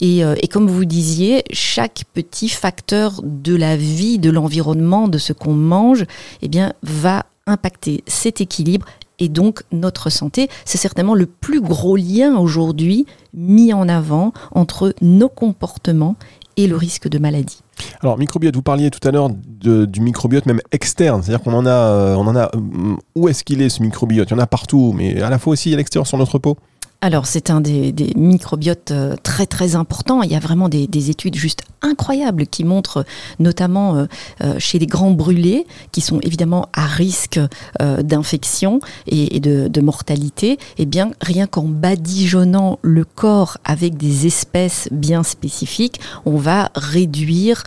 Et, 0.00 0.20
et, 0.20 0.48
comme 0.48 0.68
vous 0.68 0.86
disiez, 0.86 1.44
chaque 1.52 2.02
petit 2.14 2.48
facteur 2.48 3.20
de 3.22 3.54
la 3.54 3.76
vie, 3.76 4.18
de 4.18 4.30
l'environnement, 4.30 5.06
de 5.06 5.18
ce 5.18 5.32
qu'on 5.32 5.52
mange, 5.52 6.04
eh 6.42 6.48
bien, 6.48 6.72
va 6.82 7.26
impacter 7.46 8.02
cet 8.06 8.40
équilibre 8.40 8.86
et 9.20 9.28
donc 9.28 9.62
notre 9.70 10.10
santé. 10.10 10.48
C'est 10.64 10.78
certainement 10.78 11.14
le 11.14 11.26
plus 11.26 11.60
gros 11.60 11.96
lien 11.96 12.36
aujourd'hui 12.36 13.06
mis 13.32 13.72
en 13.72 13.88
avant 13.88 14.32
entre 14.52 14.94
nos 15.00 15.28
comportements 15.28 16.16
et 16.56 16.66
le 16.66 16.76
risque 16.76 17.08
de 17.08 17.18
maladie. 17.18 17.60
Alors 18.00 18.18
microbiote, 18.18 18.54
vous 18.54 18.62
parliez 18.62 18.90
tout 18.90 19.06
à 19.06 19.12
l'heure 19.12 19.30
du 19.30 20.00
microbiote 20.00 20.46
même 20.46 20.60
externe, 20.72 21.22
c'est-à-dire 21.22 21.42
qu'on 21.42 21.54
en 21.54 21.64
a, 21.64 21.70
euh, 21.70 22.16
en 22.16 22.36
a. 22.36 22.50
Euh, 22.54 22.96
où 23.14 23.28
est-ce 23.28 23.44
qu'il 23.44 23.62
est 23.62 23.68
ce 23.68 23.82
microbiote? 23.82 24.28
Il 24.30 24.32
y 24.32 24.36
en 24.36 24.40
a 24.40 24.46
partout, 24.46 24.92
mais 24.94 25.22
à 25.22 25.30
la 25.30 25.38
fois 25.38 25.52
aussi 25.52 25.72
à 25.72 25.76
l'extérieur 25.76 26.06
sur 26.06 26.18
notre 26.18 26.38
peau 26.38 26.56
alors 27.02 27.26
c'est 27.26 27.48
un 27.50 27.60
des, 27.62 27.94
microbiotes 28.14 28.90
euh, 28.90 29.16
très 29.22 29.46
très 29.46 29.74
importants. 29.74 30.22
Il 30.22 30.30
y 30.30 30.34
a 30.34 30.38
vraiment 30.38 30.68
des, 30.68 31.10
études 31.10 31.34
juste 31.34 31.62
incroyables 31.80 32.46
qui 32.46 32.62
montrent, 32.62 33.06
notamment 33.38 33.96
euh, 33.96 34.06
euh, 34.42 34.54
chez 34.58 34.78
les 34.78 34.86
grands 34.86 35.12
brûlés, 35.12 35.66
qui 35.92 36.02
sont 36.02 36.20
évidemment 36.20 36.68
à 36.74 36.86
risque 36.86 37.40
d'infection 37.80 38.80
et, 39.06 39.40
de, 39.40 39.80
mortalité, 39.80 40.58
eh 40.76 40.84
bien 40.84 41.12
rien 41.22 41.46
qu'en 41.46 41.64
badigeonnant 41.64 42.78
le 42.82 43.04
corps 43.04 43.56
avec 43.64 43.96
des 43.96 44.26
espèces 44.26 44.88
bien 44.90 45.22
spécifiques, 45.22 46.00
on 46.26 46.36
va 46.36 46.70
réduire 46.74 47.62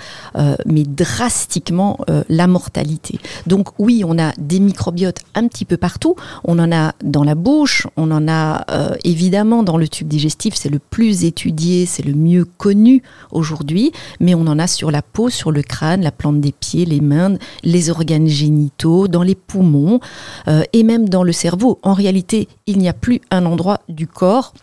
mais 0.65 0.83
drastiquement 0.83 1.99
la 2.29 2.47
mortalité. 2.47 3.19
Donc 3.47 3.69
oui, 3.79 4.03
on 4.05 4.19
a 4.19 4.33
des 4.37 4.59
microbiotes 4.59 5.19
un 5.33 5.47
petit 5.47 5.65
peu 5.65 5.77
partout. 5.77 6.15
On 6.43 6.59
en 6.59 6.71
a 6.71 6.93
dans 7.03 7.23
la 7.23 7.35
bouche, 7.35 7.87
on 7.97 8.11
en 8.11 8.27
a 8.27 8.65
évidemment 9.03 9.22
évidemment, 9.23 9.63
dans 9.63 9.77
le 9.77 9.87
tube 9.87 10.09
digestif, 10.09 10.53
c'est 10.53 10.67
le 10.67 10.79
plus 10.79 11.23
étudié, 11.23 11.85
c'est 11.85 12.03
le 12.03 12.13
mieux 12.13 12.43
connu 12.43 13.01
aujourd'hui, 13.31 13.93
mais 14.19 14.35
on 14.35 14.45
en 14.47 14.59
a 14.59 14.67
sur 14.67 14.91
la 14.91 15.01
peau, 15.01 15.29
sur 15.29 15.49
le 15.49 15.61
crâne, 15.61 16.01
la 16.01 16.11
plante 16.11 16.41
des 16.41 16.51
pieds, 16.51 16.83
les 16.83 16.99
mains, 16.99 17.37
les 17.63 17.89
organes 17.89 18.27
génitaux, 18.27 19.07
dans 19.07 19.23
les 19.23 19.35
poumons 19.35 20.01
euh, 20.49 20.63
et 20.73 20.83
même 20.83 21.07
dans 21.07 21.23
le 21.23 21.31
cerveau. 21.31 21.79
En 21.83 21.93
réalité, 21.93 22.49
il 22.67 22.79
n'y 22.79 22.89
a 22.89 22.93
plus 22.93 23.21
un 23.31 23.45
endroit 23.45 23.79
du 23.87 24.07
corps 24.07 24.53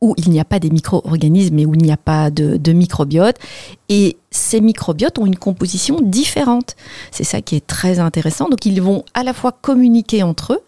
où 0.00 0.14
il 0.16 0.30
n'y 0.30 0.40
a 0.40 0.44
pas 0.46 0.58
des 0.58 0.70
micro-organismes 0.70 1.58
et 1.58 1.66
où 1.66 1.74
il 1.74 1.82
n'y 1.82 1.92
a 1.92 1.98
pas 1.98 2.30
de, 2.30 2.72
microbiote. 2.72 3.36
Et 3.90 4.16
ces 4.30 4.62
microbiotes 4.62 5.18
ont 5.18 5.26
une 5.26 5.36
composition 5.36 6.00
différente. 6.00 6.74
C'est 7.10 7.24
ça 7.24 7.42
qui 7.42 7.56
est 7.56 7.66
très 7.66 7.98
intéressant. 7.98 8.48
Donc 8.48 8.64
ils 8.64 8.80
vont 8.80 9.04
à 9.12 9.22
la 9.22 9.34
fois 9.34 9.52
communiquer 9.52 10.22
entre 10.22 10.54
eux 10.54 10.62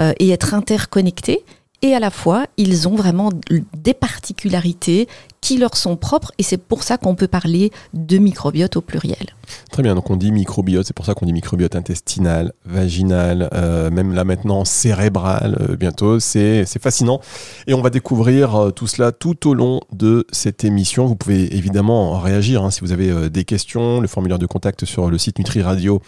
euh, 0.00 0.12
et 0.18 0.30
être 0.30 0.54
interconnectés, 0.54 1.44
et 1.82 1.94
à 1.94 2.00
la 2.00 2.10
fois, 2.10 2.46
ils 2.56 2.88
ont 2.88 2.94
vraiment 2.94 3.30
des 3.74 3.94
particularités 3.94 5.08
qui 5.40 5.58
leur 5.58 5.76
sont 5.76 5.96
propres 5.96 6.32
et 6.38 6.42
c'est 6.42 6.58
pour 6.58 6.82
ça 6.82 6.98
qu'on 6.98 7.14
peut 7.14 7.28
parler 7.28 7.70
de 7.94 8.18
microbiote 8.18 8.76
au 8.76 8.80
pluriel. 8.80 9.34
Très 9.70 9.82
bien, 9.82 9.94
donc 9.94 10.10
on 10.10 10.16
dit 10.16 10.32
microbiote, 10.32 10.86
c'est 10.86 10.94
pour 10.94 11.06
ça 11.06 11.14
qu'on 11.14 11.26
dit 11.26 11.32
microbiote 11.32 11.76
intestinal, 11.76 12.52
vaginal, 12.64 13.48
euh, 13.54 13.90
même 13.90 14.14
là 14.14 14.24
maintenant 14.24 14.64
cérébral 14.64 15.56
euh, 15.60 15.76
bientôt, 15.76 16.20
c'est 16.20 16.64
fascinant. 16.80 17.20
Et 17.66 17.74
on 17.74 17.82
va 17.82 17.90
découvrir 17.90 18.54
euh, 18.54 18.70
tout 18.70 18.86
cela 18.86 19.12
tout 19.12 19.48
au 19.48 19.54
long 19.54 19.80
de 19.92 20.26
cette 20.30 20.64
émission. 20.64 21.06
Vous 21.06 21.16
pouvez 21.16 21.56
évidemment 21.56 22.20
réagir 22.20 22.64
hein, 22.64 22.70
si 22.70 22.80
vous 22.80 22.92
avez 22.92 23.30
des 23.30 23.44
questions, 23.44 24.00
le 24.00 24.08
formulaire 24.08 24.38
de 24.38 24.46
contact 24.46 24.84
sur 24.84 25.10
le 25.10 25.18
site 25.18 25.38
nutriradio.fr, 25.38 26.00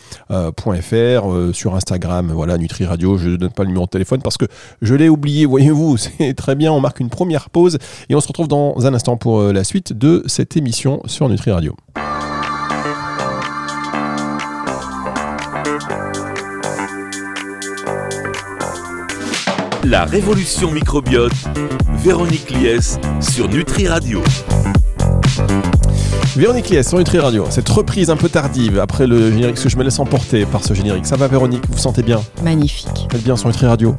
sur 1.52 1.74
Instagram, 1.74 2.32
voilà, 2.32 2.58
NutriRadio, 2.58 3.18
je 3.18 3.30
ne 3.30 3.36
donne 3.36 3.52
pas 3.52 3.62
le 3.62 3.68
numéro 3.68 3.86
de 3.86 3.90
téléphone 3.90 4.22
parce 4.22 4.36
que 4.36 4.46
je 4.82 4.94
l'ai 4.94 5.08
oublié, 5.08 5.46
voyez-vous, 5.46 5.96
c'est 5.96 6.34
très 6.34 6.54
bien, 6.54 6.72
on 6.72 6.80
marque 6.80 7.00
une 7.00 7.10
première 7.10 7.50
pause 7.50 7.78
et 8.08 8.14
on 8.14 8.20
se 8.20 8.28
retrouve 8.28 8.48
dans 8.48 8.86
un 8.86 8.94
instant 8.94 9.16
pour 9.22 9.38
euh, 9.38 9.52
la 9.52 9.62
suite 9.62 9.92
de 9.92 10.24
cette 10.26 10.56
émission 10.56 11.00
sur 11.06 11.28
Nutri 11.28 11.52
Radio. 11.52 11.76
La 19.84 20.04
révolution 20.06 20.72
microbiote, 20.72 21.32
Véronique 21.98 22.50
Lies 22.50 22.98
sur 23.20 23.48
Nutri 23.48 23.86
Radio. 23.86 24.20
Véronique 26.34 26.70
Lies 26.70 26.82
sur 26.82 26.96
Nutri 26.96 27.18
Radio, 27.18 27.44
cette 27.50 27.68
reprise 27.68 28.08
un 28.08 28.16
peu 28.16 28.30
tardive 28.30 28.78
après 28.78 29.06
le 29.06 29.30
générique, 29.30 29.54
parce 29.54 29.64
que 29.64 29.68
je 29.68 29.76
me 29.76 29.84
laisse 29.84 29.98
emporter 29.98 30.46
par 30.46 30.64
ce 30.64 30.72
générique. 30.72 31.04
Ça 31.04 31.16
va 31.16 31.28
Véronique, 31.28 31.62
vous 31.66 31.74
vous 31.74 31.78
sentez 31.78 32.02
bien? 32.02 32.22
Magnifique. 32.42 33.06
Faites 33.10 33.22
bien 33.22 33.36
sur 33.36 33.48
Nutri 33.48 33.66
Radio 33.66 33.94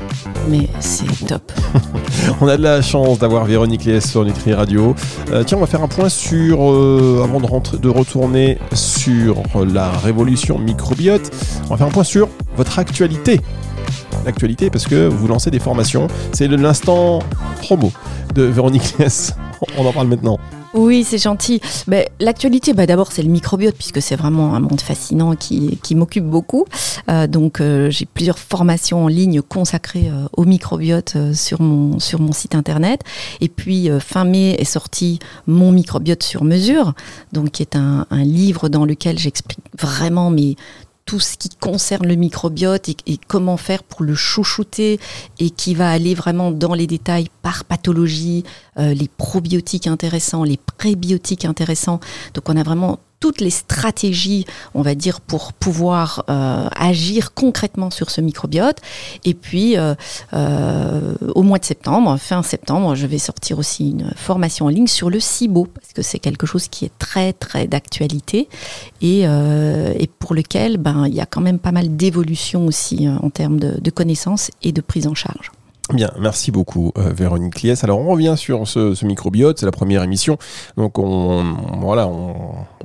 Mais 0.49 0.67
c'est 0.79 1.05
top. 1.27 1.51
On 2.41 2.47
a 2.47 2.57
de 2.57 2.63
la 2.63 2.81
chance 2.81 3.19
d'avoir 3.19 3.45
Véronique 3.45 3.85
Lies 3.85 4.01
sur 4.01 4.25
Nutri 4.25 4.51
Radio. 4.51 4.95
Euh, 5.31 5.43
tiens, 5.43 5.59
on 5.59 5.61
va 5.61 5.67
faire 5.67 5.83
un 5.83 5.87
point 5.87 6.09
sur, 6.09 6.71
euh, 6.71 7.21
avant 7.23 7.39
de, 7.39 7.77
de 7.77 7.89
retourner 7.89 8.57
sur 8.73 9.43
la 9.71 9.91
révolution 9.91 10.57
microbiote, 10.57 11.29
on 11.65 11.69
va 11.69 11.77
faire 11.77 11.87
un 11.87 11.91
point 11.91 12.03
sur 12.03 12.29
votre 12.57 12.79
actualité. 12.79 13.41
L'actualité, 14.25 14.71
parce 14.71 14.87
que 14.87 15.07
vous 15.07 15.27
lancez 15.27 15.51
des 15.51 15.59
formations. 15.59 16.07
C'est 16.31 16.47
l'instant 16.47 17.19
promo 17.61 17.91
de 18.33 18.41
Véronique 18.41 18.97
Lies. 18.97 19.33
On 19.77 19.85
en 19.85 19.93
parle 19.93 20.07
maintenant. 20.07 20.39
Oui, 20.73 21.03
c'est 21.03 21.19
gentil. 21.19 21.61
Ben, 21.87 22.05
L'actualité, 22.19 22.73
bah, 22.73 22.87
d'abord, 22.87 23.11
c'est 23.11 23.21
le 23.21 23.29
microbiote, 23.29 23.75
puisque 23.75 24.01
c'est 24.01 24.15
vraiment 24.15 24.55
un 24.55 24.59
monde 24.59 24.81
fascinant 24.81 25.35
qui, 25.35 25.77
qui 25.83 25.93
m'occupe 25.93 26.25
beaucoup. 26.25 26.65
Euh, 27.09 27.27
donc, 27.27 27.61
euh, 27.61 27.91
j'ai 27.91 28.05
plusieurs 28.05 28.39
formations 28.39 29.05
en 29.05 29.07
ligne 29.07 29.41
consacrées 29.41 30.09
euh, 30.09 30.25
au 30.33 30.45
microbiote 30.45 31.15
sur, 31.33 31.61
mon, 31.61 31.99
sur 31.99 32.19
mon 32.19 32.31
site 32.31 32.55
internet. 32.55 33.01
Et 33.39 33.49
puis, 33.49 33.89
fin 33.99 34.25
mai 34.25 34.55
est 34.57 34.63
sorti 34.63 35.19
Mon 35.45 35.71
microbiote 35.71 36.23
sur 36.23 36.43
mesure, 36.43 36.93
donc, 37.31 37.51
qui 37.51 37.61
est 37.61 37.75
un 37.75 38.05
livre 38.11 38.69
dans 38.69 38.85
lequel 38.85 39.19
j'explique 39.19 39.59
vraiment 39.79 40.29
mes 40.29 40.55
tout 41.05 41.19
ce 41.19 41.37
qui 41.37 41.49
concerne 41.49 42.07
le 42.07 42.15
microbiote 42.15 42.89
et, 42.89 43.19
comment 43.27 43.57
faire 43.57 43.83
pour 43.83 44.03
le 44.03 44.15
chouchouter 44.15 44.99
et 45.39 45.49
qui 45.49 45.75
va 45.75 45.91
aller 45.91 46.15
vraiment 46.15 46.51
dans 46.51 46.73
les 46.73 46.87
détails 46.87 47.27
par 47.41 47.65
pathologie, 47.65 48.43
euh, 48.77 48.93
les 48.93 49.07
probiotiques 49.07 49.87
intéressants, 49.87 50.43
les 50.43 50.59
prébiotiques 50.77 51.45
intéressants. 51.45 51.99
Donc 52.33 52.49
on 52.49 52.57
a 52.57 52.63
vraiment 52.63 52.99
toutes 53.23 53.39
les 53.39 53.51
stratégies, 53.51 54.45
on 54.73 54.81
va 54.81 54.95
dire, 54.95 55.21
pour 55.21 55.53
pouvoir 55.53 56.25
euh, 56.29 56.67
agir 56.75 57.33
concrètement 57.33 57.89
sur 57.89 58.09
ce 58.09 58.19
microbiote. 58.19 58.79
Et 59.23 59.33
puis, 59.33 59.77
euh, 59.77 59.95
euh, 60.33 61.15
au 61.33 61.41
mois 61.41 61.57
de 61.57 61.63
septembre, 61.63 62.17
fin 62.17 62.43
septembre, 62.43 62.95
je 62.95 63.07
vais 63.07 63.19
sortir 63.19 63.59
aussi 63.59 63.91
une 63.91 64.11
formation 64.17 64.65
en 64.65 64.67
ligne 64.67 64.87
sur 64.87 65.09
le 65.09 65.21
SIBO, 65.21 65.67
parce 65.73 65.93
que 65.93 66.01
c'est 66.01 66.19
quelque 66.19 66.45
chose 66.45 66.67
qui 66.67 66.83
est 66.83 66.91
très, 66.99 67.31
très 67.31 67.65
d'actualité 67.65 68.49
et, 69.01 69.25
pour 70.19 70.35
lequel 70.35 70.75
ben, 70.75 71.07
il 71.07 71.13
y 71.13 71.21
a 71.21 71.25
quand 71.25 71.39
même 71.39 71.59
pas 71.59 71.71
mal 71.71 71.95
d'évolutions 71.95 72.65
aussi 72.65 73.07
euh, 73.07 73.15
en 73.21 73.29
termes 73.29 73.57
de 73.57 73.89
connaissances 73.89 74.51
et 74.63 74.73
de 74.73 74.81
prise 74.81 75.07
en 75.07 75.15
charge. 75.15 75.49
Bien, 75.91 76.11
merci 76.17 76.49
beaucoup 76.49 76.93
euh, 76.97 77.11
Véronique 77.13 77.61
Lies. 77.61 77.75
Alors 77.83 77.99
on 77.99 78.07
revient 78.07 78.35
sur 78.37 78.67
ce, 78.69 78.95
ce 78.95 79.05
microbiote, 79.05 79.59
c'est 79.59 79.65
la 79.65 79.71
première 79.73 80.01
émission. 80.01 80.37
Donc 80.77 80.97
on 80.97 81.43
voilà, 81.81 82.07
on, 82.07 82.35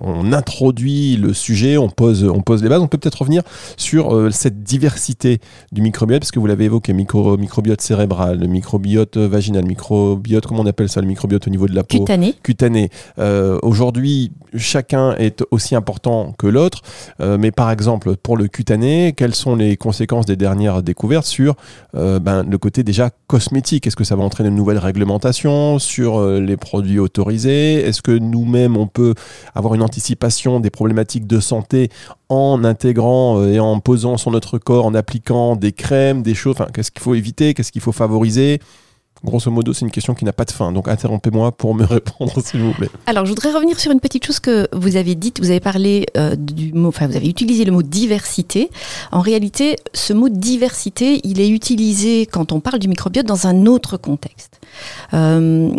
on 0.00 0.32
introduit 0.32 1.16
le 1.16 1.32
sujet, 1.32 1.76
on 1.78 1.88
pose 1.88 2.24
on 2.24 2.42
pose 2.42 2.62
les 2.62 2.68
bases. 2.68 2.82
On 2.82 2.88
peut 2.88 2.98
peut-être 2.98 3.20
revenir 3.20 3.44
sur 3.76 4.14
euh, 4.14 4.30
cette 4.32 4.64
diversité 4.64 5.38
du 5.70 5.80
microbiote 5.80 6.20
parce 6.20 6.32
que 6.32 6.40
vous 6.40 6.46
l'avez 6.48 6.64
évoqué, 6.64 6.92
micro, 6.92 7.36
microbiote 7.36 7.80
cérébral, 7.80 8.40
le 8.40 8.48
microbiote 8.48 9.16
vaginal, 9.16 9.62
le 9.62 9.68
microbiote 9.68 10.44
comment 10.44 10.62
on 10.62 10.66
appelle 10.66 10.88
ça, 10.88 11.00
le 11.00 11.06
microbiote 11.06 11.46
au 11.46 11.50
niveau 11.50 11.68
de 11.68 11.76
la 11.76 11.84
peau? 11.84 11.98
Cutané, 12.00 12.34
cutané. 12.42 12.90
Euh, 13.20 13.60
Aujourd'hui, 13.62 14.32
chacun 14.56 15.14
est 15.14 15.44
aussi 15.52 15.76
important 15.76 16.34
que 16.36 16.48
l'autre, 16.48 16.82
Euh, 17.20 17.36
mais 17.38 17.50
par 17.52 17.70
exemple, 17.70 18.16
pour 18.16 18.36
le 18.36 18.48
cutané, 18.48 19.12
quelles 19.16 19.34
sont 19.34 19.56
les 19.56 19.76
conséquences 19.76 20.26
des 20.26 20.36
dernières 20.36 20.82
découvertes 20.82 21.26
sur 21.26 21.54
euh, 21.94 22.18
ben, 22.18 22.42
le 22.42 22.58
côté 22.58 22.82
cosmétique 23.26 23.86
Est-ce 23.86 23.96
que 23.96 24.04
ça 24.04 24.16
va 24.16 24.22
entraîner 24.22 24.48
une 24.48 24.54
nouvelle 24.54 24.78
réglementation 24.78 25.78
sur 25.78 26.18
euh, 26.18 26.40
les 26.40 26.56
produits 26.56 26.98
autorisés? 26.98 27.74
Est-ce 27.74 28.02
que 28.02 28.12
nous-mêmes, 28.12 28.76
on 28.76 28.86
peut 28.86 29.14
avoir 29.54 29.74
une 29.74 29.82
anticipation 29.82 30.60
des 30.60 30.70
problématiques 30.70 31.26
de 31.26 31.40
santé 31.40 31.90
en 32.28 32.64
intégrant 32.64 33.40
euh, 33.40 33.52
et 33.52 33.60
en 33.60 33.80
posant 33.80 34.16
sur 34.16 34.30
notre 34.30 34.58
corps, 34.58 34.86
en 34.86 34.94
appliquant 34.94 35.56
des 35.56 35.72
crèmes, 35.72 36.22
des 36.22 36.34
choses? 36.34 36.56
Enfin, 36.58 36.68
Qu'est-ce 36.72 36.90
qu'il 36.90 37.02
faut 37.02 37.14
éviter? 37.14 37.54
Qu'est-ce 37.54 37.72
qu'il 37.72 37.82
faut 37.82 37.92
favoriser? 37.92 38.60
Grosso 39.24 39.50
modo, 39.50 39.72
c'est 39.72 39.84
une 39.84 39.90
question 39.90 40.14
qui 40.14 40.24
n'a 40.24 40.32
pas 40.32 40.44
de 40.44 40.52
fin. 40.52 40.72
Donc 40.72 40.88
interrompez-moi 40.88 41.52
pour 41.52 41.74
me 41.74 41.84
répondre, 41.86 42.40
s'il 42.44 42.60
vous 42.60 42.72
plaît. 42.72 42.90
Alors, 43.06 43.24
je 43.24 43.30
voudrais 43.30 43.52
revenir 43.52 43.78
sur 43.78 43.92
une 43.92 44.00
petite 44.00 44.26
chose 44.26 44.40
que 44.40 44.68
vous 44.72 44.96
avez 44.96 45.14
dite. 45.14 45.40
Vous 45.40 45.50
avez 45.50 45.60
parlé 45.60 46.06
euh, 46.16 46.36
du 46.36 46.72
mot, 46.72 46.88
enfin, 46.88 47.06
vous 47.06 47.16
avez 47.16 47.28
utilisé 47.28 47.64
le 47.64 47.72
mot 47.72 47.82
diversité. 47.82 48.70
En 49.12 49.20
réalité, 49.20 49.76
ce 49.94 50.12
mot 50.12 50.28
diversité, 50.28 51.20
il 51.24 51.40
est 51.40 51.48
utilisé 51.48 52.26
quand 52.26 52.52
on 52.52 52.60
parle 52.60 52.78
du 52.78 52.88
microbiote 52.88 53.26
dans 53.26 53.46
un 53.46 53.66
autre 53.66 53.96
contexte. 53.96 54.57
Euh, 55.14 55.70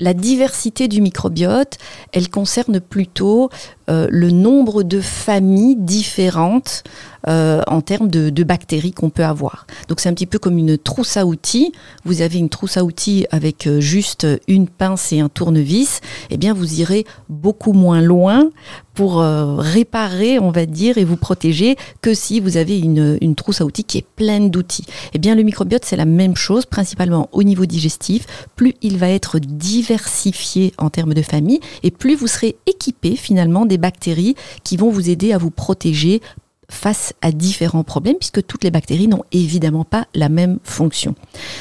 la 0.00 0.12
diversité 0.12 0.88
du 0.88 1.00
microbiote, 1.00 1.78
elle 2.12 2.28
concerne 2.28 2.80
plutôt 2.80 3.48
euh, 3.88 4.08
le 4.10 4.30
nombre 4.30 4.82
de 4.82 5.00
familles 5.00 5.76
différentes 5.76 6.82
euh, 7.28 7.62
en 7.68 7.80
termes 7.80 8.08
de, 8.08 8.28
de 8.28 8.44
bactéries 8.44 8.92
qu'on 8.92 9.10
peut 9.10 9.24
avoir. 9.24 9.66
Donc 9.88 10.00
c'est 10.00 10.08
un 10.08 10.14
petit 10.14 10.26
peu 10.26 10.40
comme 10.40 10.58
une 10.58 10.76
trousse 10.76 11.16
à 11.16 11.24
outils. 11.24 11.72
Vous 12.04 12.22
avez 12.22 12.38
une 12.38 12.48
trousse 12.48 12.76
à 12.76 12.84
outils 12.84 13.26
avec 13.30 13.68
juste 13.78 14.26
une 14.48 14.66
pince 14.66 15.12
et 15.12 15.20
un 15.20 15.28
tournevis. 15.28 16.00
Eh 16.30 16.38
bien, 16.38 16.54
vous 16.54 16.80
irez 16.80 17.06
beaucoup 17.28 17.72
moins 17.72 18.02
loin 18.02 18.50
pour 18.94 19.20
euh, 19.20 19.56
réparer, 19.56 20.38
on 20.38 20.50
va 20.50 20.66
dire, 20.66 20.98
et 20.98 21.04
vous 21.04 21.16
protéger 21.16 21.76
que 22.00 22.14
si 22.14 22.40
vous 22.40 22.56
avez 22.56 22.78
une, 22.78 23.34
trousse 23.34 23.60
à 23.60 23.64
outils 23.64 23.84
qui 23.84 23.98
est 23.98 24.06
pleine 24.16 24.50
d'outils. 24.50 24.86
Eh 25.12 25.18
bien, 25.18 25.34
le 25.34 25.42
microbiote, 25.42 25.84
c'est 25.84 25.96
la 25.96 26.04
même 26.04 26.36
chose, 26.36 26.64
principalement 26.66 27.28
au 27.32 27.42
niveau 27.42 27.66
digestif. 27.66 28.26
Plus 28.54 28.74
il 28.82 28.98
va 28.98 29.08
être 29.08 29.38
diversifié 29.38 30.72
en 30.78 30.90
termes 30.90 31.14
de 31.14 31.22
famille, 31.22 31.60
et 31.82 31.90
plus 31.90 32.14
vous 32.14 32.28
serez 32.28 32.56
équipé 32.66 33.16
finalement 33.16 33.66
des 33.66 33.78
bactéries 33.78 34.36
qui 34.62 34.76
vont 34.76 34.90
vous 34.90 35.10
aider 35.10 35.32
à 35.32 35.38
vous 35.38 35.50
protéger 35.50 36.20
face 36.70 37.12
à 37.20 37.32
différents 37.32 37.84
problèmes, 37.84 38.16
puisque 38.16 38.46
toutes 38.46 38.64
les 38.64 38.70
bactéries 38.70 39.08
n'ont 39.08 39.24
évidemment 39.32 39.84
pas 39.84 40.06
la 40.14 40.28
même 40.28 40.58
fonction. 40.62 41.14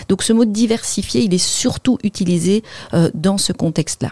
Donc 0.08 0.24
ce 0.24 0.34
mot 0.34 0.46
diversifié, 0.46 1.22
il 1.22 1.34
est 1.34 1.38
surtout 1.38 1.98
utilisé 2.04 2.64
euh, 2.94 3.10
dans 3.14 3.38
ce 3.38 3.54
contexte-là. 3.54 4.12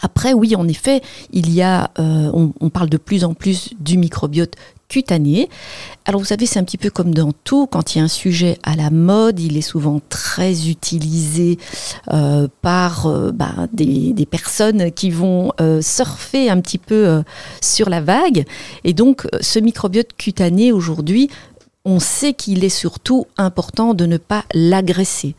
Après, 0.00 0.32
oui, 0.32 0.56
en 0.56 0.68
effet, 0.68 1.02
il 1.32 1.52
y 1.52 1.62
a, 1.62 1.90
euh, 1.98 2.30
on, 2.60 2.70
parle 2.70 2.88
de 2.88 2.96
plus 2.96 3.24
en 3.24 3.34
plus 3.34 3.70
du 3.80 3.96
microbiote 3.98 4.54
cutané. 4.88 5.48
Alors 6.04 6.20
vous 6.20 6.26
savez, 6.26 6.46
c'est 6.46 6.60
un 6.60 6.64
petit 6.64 6.78
peu 6.78 6.90
comme 6.90 7.12
dans 7.12 7.32
tout, 7.32 7.66
quand 7.66 7.94
il 7.94 7.98
y 7.98 8.00
a 8.00 8.04
un 8.04 8.08
sujet 8.08 8.58
à 8.62 8.76
la 8.76 8.90
mode, 8.90 9.40
il 9.40 9.56
est 9.56 9.62
souvent 9.62 10.00
très 10.08 10.68
utilisé 10.68 11.58
euh, 12.12 12.46
par 12.62 13.06
euh, 13.06 13.32
bah, 13.32 13.66
des, 13.72 14.14
personnes 14.30 14.92
qui 14.92 15.10
vont 15.10 15.52
surfer 15.80 16.50
un 16.50 16.60
petit 16.60 16.78
peu 16.78 17.22
sur 17.60 17.88
la 17.88 18.00
vague. 18.00 18.44
Et 18.84 18.92
donc 18.92 19.26
ce 19.40 19.58
microbiote 19.58 20.12
cutané 20.16 20.72
aujourd'hui, 20.72 21.30
on 21.86 22.00
sait 22.00 22.34
qu'il 22.34 22.64
est 22.64 22.68
surtout 22.68 23.26
important 23.38 23.94
de 23.94 24.06
ne 24.06 24.16
pas 24.16 24.44
l'agresser. 24.52 25.36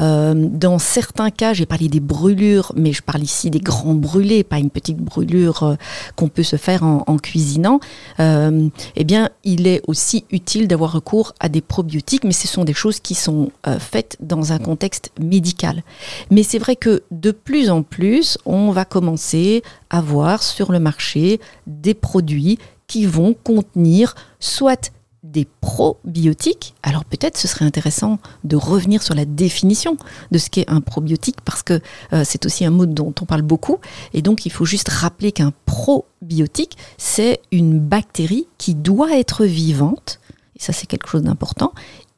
Euh, 0.00 0.34
dans 0.34 0.78
certains 0.78 1.30
cas, 1.30 1.52
j'ai 1.52 1.66
parlé 1.66 1.88
des 1.88 2.00
brûlures, 2.00 2.72
mais 2.74 2.94
je 2.94 3.02
parle 3.02 3.22
ici 3.22 3.50
des 3.50 3.60
grands 3.60 3.94
brûlés, 3.94 4.42
pas 4.42 4.58
une 4.58 4.70
petite 4.70 4.96
brûlure 4.96 5.62
euh, 5.62 5.74
qu'on 6.16 6.28
peut 6.28 6.42
se 6.42 6.56
faire 6.56 6.82
en, 6.84 7.18
cuisinant. 7.18 7.80
Euh, 8.18 8.68
eh 8.96 9.04
bien, 9.04 9.28
il 9.44 9.66
est 9.66 9.82
aussi 9.86 10.24
utile 10.30 10.68
d'avoir 10.68 10.92
recours 10.92 11.34
à 11.38 11.50
des 11.50 11.60
probiotiques, 11.60 12.24
mais 12.24 12.32
ce 12.32 12.48
sont 12.48 12.64
des 12.64 12.72
choses 12.72 13.00
qui 13.00 13.14
sont 13.14 13.50
faites 13.78 14.16
dans 14.20 14.52
un 14.52 14.58
contexte 14.58 15.10
médical. 15.20 15.82
Mais 16.30 16.42
c'est 16.42 16.58
vrai 16.58 16.76
que 16.76 17.02
de 17.10 17.30
plus 17.30 17.68
en 17.68 17.82
plus, 17.82 18.38
on 18.46 18.70
va 18.70 18.86
commencer 18.86 19.62
à 19.90 20.00
voir 20.00 20.42
sur 20.42 20.72
le 20.72 20.80
marché 20.80 21.40
des 21.66 21.92
produits 21.92 22.58
qui 22.86 23.04
vont 23.04 23.34
contenir 23.44 24.14
soit 24.38 24.90
des 25.30 25.46
probiotiques. 25.60 26.74
Alors 26.82 27.04
peut-être 27.04 27.38
ce 27.38 27.48
serait 27.48 27.64
intéressant 27.64 28.18
de 28.44 28.56
revenir 28.56 29.02
sur 29.02 29.14
la 29.14 29.24
définition 29.24 29.96
de 30.30 30.38
ce 30.38 30.50
qu'est 30.50 30.68
un 30.68 30.80
probiotique 30.80 31.40
parce 31.44 31.62
que 31.62 31.80
euh, 32.12 32.22
c'est 32.24 32.46
aussi 32.46 32.64
un 32.64 32.70
mot 32.70 32.86
dont 32.86 33.14
on 33.20 33.24
parle 33.24 33.42
beaucoup 33.42 33.78
et 34.12 34.22
donc 34.22 34.46
il 34.46 34.52
faut 34.52 34.64
juste 34.64 34.88
rappeler 34.88 35.32
qu'un 35.32 35.52
probiotique 35.66 36.76
c'est 36.98 37.40
une 37.52 37.78
bactérie 37.78 38.46
qui 38.58 38.74
doit 38.74 39.16
être 39.16 39.44
vivante 39.44 40.20
et 40.56 40.62
ça 40.62 40.72
c'est 40.72 40.86
quelque 40.86 41.08
chose 41.08 41.22
d'important 41.22 41.72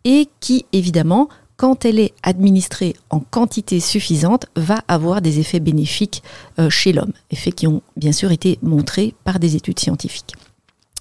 et 0.05 0.29
qui 0.41 0.65
évidemment 0.73 1.29
quand 1.57 1.85
elle 1.85 2.01
est 2.01 2.15
administrée 2.25 2.97
en 3.11 3.21
quantité 3.21 3.79
suffisante, 3.79 4.47
va 4.57 4.83
avoir 4.89 5.23
des 5.23 5.39
effets 5.39 5.61
bénéfiques 5.61 6.25
euh, 6.59 6.69
chez 6.69 6.93
l'homme, 6.93 7.13
effets 7.31 7.53
qui 7.53 7.69
ont 7.69 7.83
bien 7.97 8.11
sûr 8.11 8.33
été 8.33 8.59
montrés 8.63 9.15
par 9.23 9.39
des 9.39 9.55
études 9.55 9.79
scientifiques. 9.79 10.35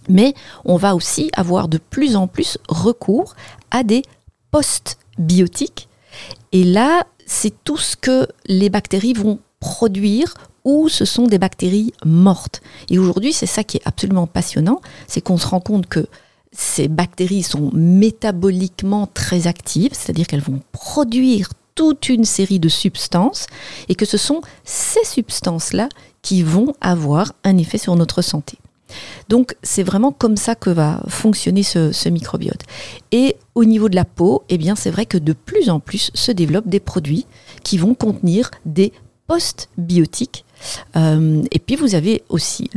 Mais 0.09 0.33
on 0.65 0.77
va 0.77 0.95
aussi 0.95 1.29
avoir 1.33 1.67
de 1.67 1.77
plus 1.77 2.15
en 2.15 2.27
plus 2.27 2.57
recours 2.67 3.35
à 3.69 3.83
des 3.83 4.03
postbiotiques. 4.51 5.87
Et 6.51 6.63
là, 6.63 7.05
c'est 7.25 7.63
tout 7.63 7.77
ce 7.77 7.95
que 7.95 8.27
les 8.45 8.69
bactéries 8.69 9.13
vont 9.13 9.39
produire 9.59 10.33
ou 10.63 10.89
ce 10.89 11.05
sont 11.05 11.27
des 11.27 11.39
bactéries 11.39 11.93
mortes. 12.05 12.61
Et 12.89 12.99
aujourd'hui, 12.99 13.33
c'est 13.33 13.45
ça 13.45 13.63
qui 13.63 13.77
est 13.77 13.81
absolument 13.85 14.27
passionnant, 14.27 14.81
c'est 15.07 15.21
qu'on 15.21 15.37
se 15.37 15.47
rend 15.47 15.59
compte 15.59 15.87
que 15.87 16.07
ces 16.51 16.87
bactéries 16.87 17.43
sont 17.43 17.71
métaboliquement 17.73 19.07
très 19.07 19.47
actives, 19.47 19.93
c'est-à-dire 19.93 20.27
qu'elles 20.27 20.41
vont 20.41 20.61
produire 20.71 21.49
toute 21.75 22.09
une 22.09 22.25
série 22.25 22.59
de 22.59 22.69
substances 22.69 23.47
et 23.87 23.95
que 23.95 24.05
ce 24.05 24.17
sont 24.17 24.41
ces 24.65 25.05
substances-là 25.05 25.87
qui 26.21 26.43
vont 26.43 26.73
avoir 26.81 27.33
un 27.43 27.57
effet 27.57 27.77
sur 27.77 27.95
notre 27.95 28.21
santé. 28.21 28.57
Donc 29.29 29.55
c'est 29.63 29.83
vraiment 29.83 30.11
comme 30.11 30.37
ça 30.37 30.55
que 30.55 30.69
va 30.69 31.01
fonctionner 31.07 31.63
ce, 31.63 32.09
microbiote. 32.09 32.61
Et 33.11 33.37
au 33.55 33.65
niveau 33.65 33.89
de 33.89 33.95
la 33.95 34.05
peau, 34.05 34.43
eh 34.49 34.59
c'est 34.75 34.91
vrai 34.91 35.05
que 35.05 35.17
de 35.17 35.33
plus 35.33 35.69
en 35.69 35.79
plus 35.79 36.11
se 36.13 36.31
développent 36.31 36.67
des 36.67 36.79
produits 36.79 37.25
qui 37.63 37.77
vont 37.77 37.93
contenir 37.93 38.51
des 38.65 38.93
postbiotiques. 39.27 40.45
Euh, 40.95 41.41
et 41.51 41.59
puis 41.59 41.75
vous 41.75 41.95
avez 41.95 42.23
aussi 42.29 42.69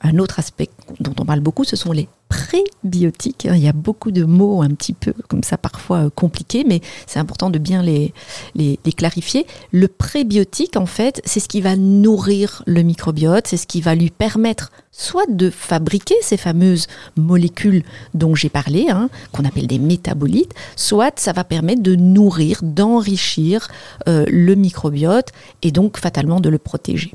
un 0.00 0.18
autre 0.18 0.38
aspect 0.38 0.68
dont 1.00 1.14
on 1.18 1.24
parle 1.24 1.40
beaucoup, 1.40 1.64
ce 1.64 1.76
sont 1.76 1.92
les 1.92 2.08
prébiotiques. 2.28 3.46
Il 3.50 3.58
y 3.58 3.68
a 3.68 3.72
beaucoup 3.72 4.10
de 4.10 4.24
mots 4.24 4.62
un 4.62 4.70
petit 4.70 4.92
peu 4.92 5.14
comme 5.28 5.42
ça 5.42 5.56
parfois 5.56 6.06
euh, 6.06 6.10
compliqués, 6.10 6.64
mais 6.66 6.80
c'est 7.06 7.18
important 7.18 7.50
de 7.50 7.58
bien 7.58 7.82
les, 7.82 8.12
les, 8.54 8.78
clarifier. 8.92 9.46
Le 9.72 9.88
prébiotique, 9.88 10.76
en 10.76 10.86
fait, 10.86 11.20
c'est 11.24 11.40
ce 11.40 11.48
qui 11.48 11.60
va 11.60 11.76
nourrir 11.76 12.62
le 12.66 12.82
microbiote, 12.82 13.46
c'est 13.46 13.56
ce 13.56 13.66
qui 13.66 13.80
va 13.80 13.94
lui 13.94 14.10
permettre 14.10 14.72
soit 14.90 15.26
de 15.28 15.50
fabriquer 15.50 16.14
ces 16.22 16.36
fameuses 16.36 16.86
molécules 17.16 17.82
dont 18.14 18.34
j'ai 18.34 18.48
parlé, 18.48 18.86
hein, 18.88 19.10
qu'on 19.32 19.44
appelle 19.44 19.66
des 19.66 19.78
métabolites, 19.78 20.54
soit 20.74 21.18
ça 21.18 21.32
va 21.32 21.44
permettre 21.44 21.82
de 21.82 21.94
nourrir, 21.94 22.60
d'enrichir 22.62 23.68
euh, 24.08 24.24
le 24.28 24.54
microbiote 24.54 25.28
et 25.62 25.70
donc 25.70 25.98
fatalement 25.98 26.40
de 26.40 26.48
le 26.48 26.58
protéger. 26.58 27.12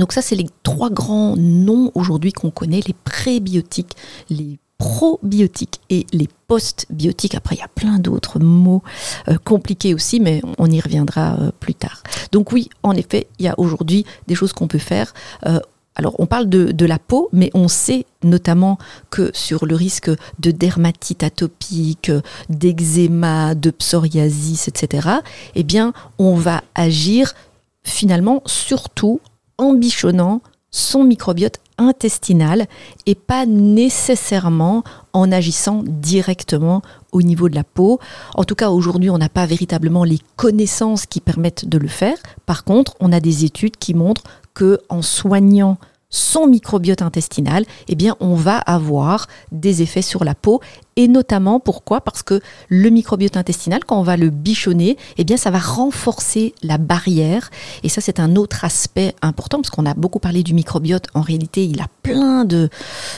Donc 0.00 0.14
ça, 0.14 0.22
c'est 0.22 0.34
les 0.34 0.48
trois 0.62 0.88
grands 0.88 1.36
noms 1.36 1.92
aujourd'hui 1.94 2.32
qu'on 2.32 2.50
connaît, 2.50 2.80
les 2.86 2.94
prébiotiques, 3.04 3.96
les 4.30 4.58
probiotiques 4.78 5.78
et 5.90 6.06
les 6.14 6.26
postbiotiques. 6.48 7.34
Après, 7.34 7.54
il 7.56 7.58
y 7.58 7.62
a 7.62 7.68
plein 7.68 7.98
d'autres 7.98 8.38
mots 8.38 8.82
euh, 9.28 9.36
compliqués 9.44 9.92
aussi, 9.92 10.18
mais 10.18 10.40
on 10.56 10.70
y 10.70 10.80
reviendra 10.80 11.36
euh, 11.38 11.50
plus 11.60 11.74
tard. 11.74 12.02
Donc 12.32 12.50
oui, 12.52 12.70
en 12.82 12.92
effet, 12.92 13.26
il 13.38 13.44
y 13.44 13.48
a 13.48 13.54
aujourd'hui 13.58 14.06
des 14.26 14.34
choses 14.34 14.54
qu'on 14.54 14.68
peut 14.68 14.78
faire. 14.78 15.12
Euh, 15.46 15.60
alors, 15.96 16.14
on 16.18 16.24
parle 16.24 16.48
de, 16.48 16.72
de, 16.72 16.86
la 16.86 16.98
peau, 16.98 17.28
mais 17.34 17.50
on 17.52 17.68
sait 17.68 18.06
notamment 18.24 18.78
que 19.10 19.30
sur 19.34 19.66
le 19.66 19.74
risque 19.76 20.10
de 20.38 20.50
dermatite 20.50 21.24
atopique, 21.24 22.10
d'eczéma, 22.48 23.54
de 23.54 23.70
psoriasis, 23.70 24.66
etc., 24.66 25.08
eh 25.54 25.62
bien, 25.62 25.92
on 26.18 26.36
va 26.36 26.62
agir 26.74 27.34
finalement 27.82 28.42
surtout 28.46 29.20
en 29.60 30.40
son 30.72 31.04
microbiote 31.04 31.58
intestinal 31.78 32.66
et 33.06 33.14
pas 33.14 33.46
nécessairement 33.46 34.84
en 35.12 35.32
agissant 35.32 35.82
directement 35.84 36.82
au 37.12 37.22
niveau 37.22 37.48
de 37.48 37.54
la 37.54 37.64
peau. 37.64 37.98
En 38.34 38.44
tout 38.44 38.54
cas, 38.54 38.70
aujourd'hui, 38.70 39.10
on 39.10 39.18
n'a 39.18 39.28
pas 39.28 39.46
véritablement 39.46 40.04
les 40.04 40.20
connaissances 40.36 41.06
qui 41.06 41.20
permettent 41.20 41.68
de 41.68 41.78
le 41.78 41.88
faire. 41.88 42.16
Par 42.46 42.64
contre, 42.64 42.94
on 43.00 43.12
a 43.12 43.20
des 43.20 43.44
études 43.44 43.76
qui 43.78 43.94
montrent 43.94 44.24
que 44.54 44.78
en 44.88 45.02
soignant 45.02 45.78
son 46.10 46.46
microbiote 46.46 47.02
intestinal, 47.02 47.64
eh 47.88 47.96
on 48.18 48.34
va 48.34 48.58
avoir 48.58 49.28
des 49.52 49.80
effets 49.82 50.02
sur 50.02 50.24
la 50.24 50.34
peau 50.34 50.60
et 51.00 51.08
notamment 51.08 51.60
pourquoi? 51.60 52.02
Parce 52.02 52.22
que 52.22 52.42
le 52.68 52.90
microbiote 52.90 53.38
intestinal, 53.38 53.86
quand 53.86 53.98
on 53.98 54.02
va 54.02 54.18
le 54.18 54.28
bichonner, 54.28 54.98
eh 55.16 55.24
bien 55.24 55.38
ça 55.38 55.50
va 55.50 55.58
renforcer 55.58 56.54
la 56.62 56.76
barrière. 56.76 57.48
Et 57.82 57.88
ça, 57.88 58.02
c'est 58.02 58.20
un 58.20 58.36
autre 58.36 58.66
aspect 58.66 59.14
important 59.22 59.62
parce 59.62 59.70
qu'on 59.70 59.86
a 59.86 59.94
beaucoup 59.94 60.18
parlé 60.18 60.42
du 60.42 60.52
microbiote. 60.52 61.06
En 61.14 61.22
réalité, 61.22 61.64
il 61.64 61.80
a 61.80 61.86
plein 62.02 62.44
de, 62.44 62.68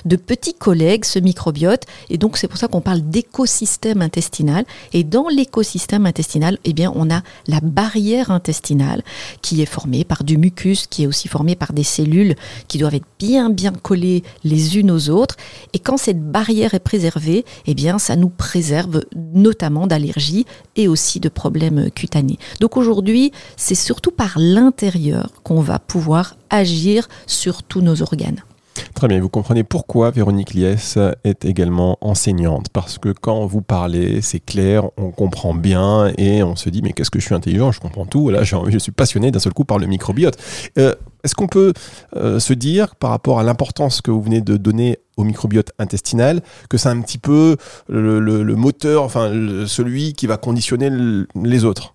de 0.04 0.14
petits 0.14 0.54
collègues, 0.54 1.04
ce 1.04 1.18
microbiote. 1.18 1.82
Et 2.08 2.18
donc, 2.18 2.36
c'est 2.36 2.46
pour 2.46 2.56
ça 2.56 2.68
qu'on 2.68 2.80
parle 2.80 3.02
d'écosystème 3.02 4.00
intestinal. 4.00 4.64
Et 4.92 5.02
dans 5.02 5.26
l'écosystème 5.26 6.06
intestinal, 6.06 6.58
eh 6.62 6.74
bien, 6.74 6.92
on 6.94 7.10
a 7.10 7.22
la 7.48 7.58
barrière 7.60 8.30
intestinale 8.30 9.02
qui 9.40 9.60
est 9.60 9.66
formée 9.66 10.04
par 10.04 10.22
du 10.22 10.38
mucus, 10.38 10.86
qui 10.86 11.02
est 11.02 11.06
aussi 11.08 11.26
formée 11.26 11.56
par 11.56 11.72
des 11.72 11.82
cellules 11.82 12.36
qui 12.68 12.78
doivent 12.78 12.94
être 12.94 13.08
bien, 13.18 13.50
bien 13.50 13.72
collées 13.72 14.22
les 14.44 14.78
unes 14.78 14.92
aux 14.92 15.10
autres. 15.10 15.34
Et 15.72 15.80
quand 15.80 15.96
cette 15.96 16.22
barrière 16.30 16.74
est 16.74 16.78
préservée, 16.78 17.44
eh 17.66 17.71
bien, 17.74 17.98
ça 17.98 18.16
nous 18.16 18.28
préserve 18.28 19.02
notamment 19.14 19.86
d'allergies 19.86 20.46
et 20.76 20.88
aussi 20.88 21.20
de 21.20 21.28
problèmes 21.28 21.90
cutanés. 21.90 22.38
Donc 22.60 22.76
aujourd'hui, 22.76 23.32
c'est 23.56 23.74
surtout 23.74 24.10
par 24.10 24.34
l'intérieur 24.36 25.30
qu'on 25.42 25.60
va 25.60 25.78
pouvoir 25.78 26.36
agir 26.50 27.08
sur 27.26 27.62
tous 27.62 27.80
nos 27.80 28.02
organes. 28.02 28.42
Très 28.94 29.08
bien, 29.08 29.20
vous 29.20 29.28
comprenez 29.28 29.64
pourquoi 29.64 30.10
Véronique 30.10 30.54
Liès 30.54 30.98
est 31.24 31.44
également 31.44 31.98
enseignante. 32.00 32.68
Parce 32.72 32.98
que 32.98 33.08
quand 33.08 33.46
vous 33.46 33.62
parlez, 33.62 34.20
c'est 34.22 34.40
clair, 34.40 34.84
on 34.96 35.10
comprend 35.10 35.54
bien 35.54 36.12
et 36.18 36.42
on 36.42 36.56
se 36.56 36.68
dit 36.70 36.82
mais 36.82 36.92
qu'est-ce 36.92 37.10
que 37.10 37.18
je 37.18 37.24
suis 37.24 37.34
intelligent, 37.34 37.72
je 37.72 37.80
comprends 37.80 38.06
tout. 38.06 38.30
Là, 38.30 38.44
je 38.44 38.78
suis 38.78 38.92
passionné 38.92 39.30
d'un 39.30 39.38
seul 39.38 39.52
coup 39.52 39.64
par 39.64 39.78
le 39.78 39.86
microbiote. 39.86 40.36
Euh, 40.78 40.94
est-ce 41.24 41.34
qu'on 41.34 41.48
peut 41.48 41.72
euh, 42.16 42.40
se 42.40 42.52
dire, 42.52 42.96
par 42.96 43.10
rapport 43.10 43.38
à 43.38 43.42
l'importance 43.42 44.00
que 44.00 44.10
vous 44.10 44.22
venez 44.22 44.40
de 44.40 44.56
donner 44.56 44.98
au 45.16 45.24
microbiote 45.24 45.72
intestinal, 45.78 46.42
que 46.68 46.78
c'est 46.78 46.88
un 46.88 47.00
petit 47.00 47.18
peu 47.18 47.56
le, 47.88 48.42
moteur, 48.54 49.02
enfin 49.02 49.30
celui 49.66 50.14
qui 50.14 50.26
va 50.26 50.36
conditionner 50.36 50.90
les 51.34 51.64
autres? 51.64 51.94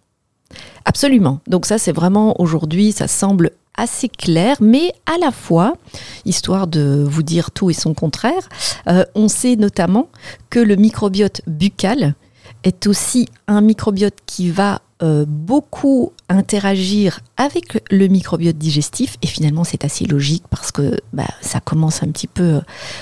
Absolument. 0.87 1.41
Donc 1.47 1.65
ça, 1.65 1.77
c'est 1.77 1.91
vraiment 1.91 2.39
aujourd'hui, 2.39 2.93
ça 2.93 3.09
semble 3.09 3.51
assez 3.75 4.07
clair, 4.07 4.55
mais 4.61 4.93
à 5.05 5.17
la 5.19 5.31
fois, 5.31 5.75
histoire 6.23 6.65
de 6.65 7.05
vous 7.05 7.23
dire 7.23 7.51
tout 7.51 7.69
et 7.69 7.73
son 7.73 7.93
contraire, 7.93 8.47
euh, 8.87 9.03
on 9.13 9.27
sait 9.27 9.57
notamment 9.57 10.07
que 10.49 10.61
le 10.61 10.77
microbiote 10.77 11.41
buccal 11.45 12.15
est 12.63 12.87
aussi 12.87 13.27
un 13.49 13.59
microbiote 13.59 14.15
qui 14.25 14.49
va 14.49 14.81
euh, 15.03 15.25
beaucoup 15.27 16.11
interagir 16.27 17.19
avec 17.37 17.83
le 17.91 18.07
microbiote 18.07 18.57
digestif. 18.57 19.17
Et 19.21 19.27
finalement 19.27 19.63
c'est 19.63 19.85
assez 19.85 20.05
logique 20.05 20.45
parce 20.49 20.71
que 20.71 20.99
bah, 21.13 21.27
ça 21.39 21.59
commence 21.59 22.01
un 22.01 22.07
petit 22.07 22.25
peu 22.25 22.43
euh, 22.55 22.61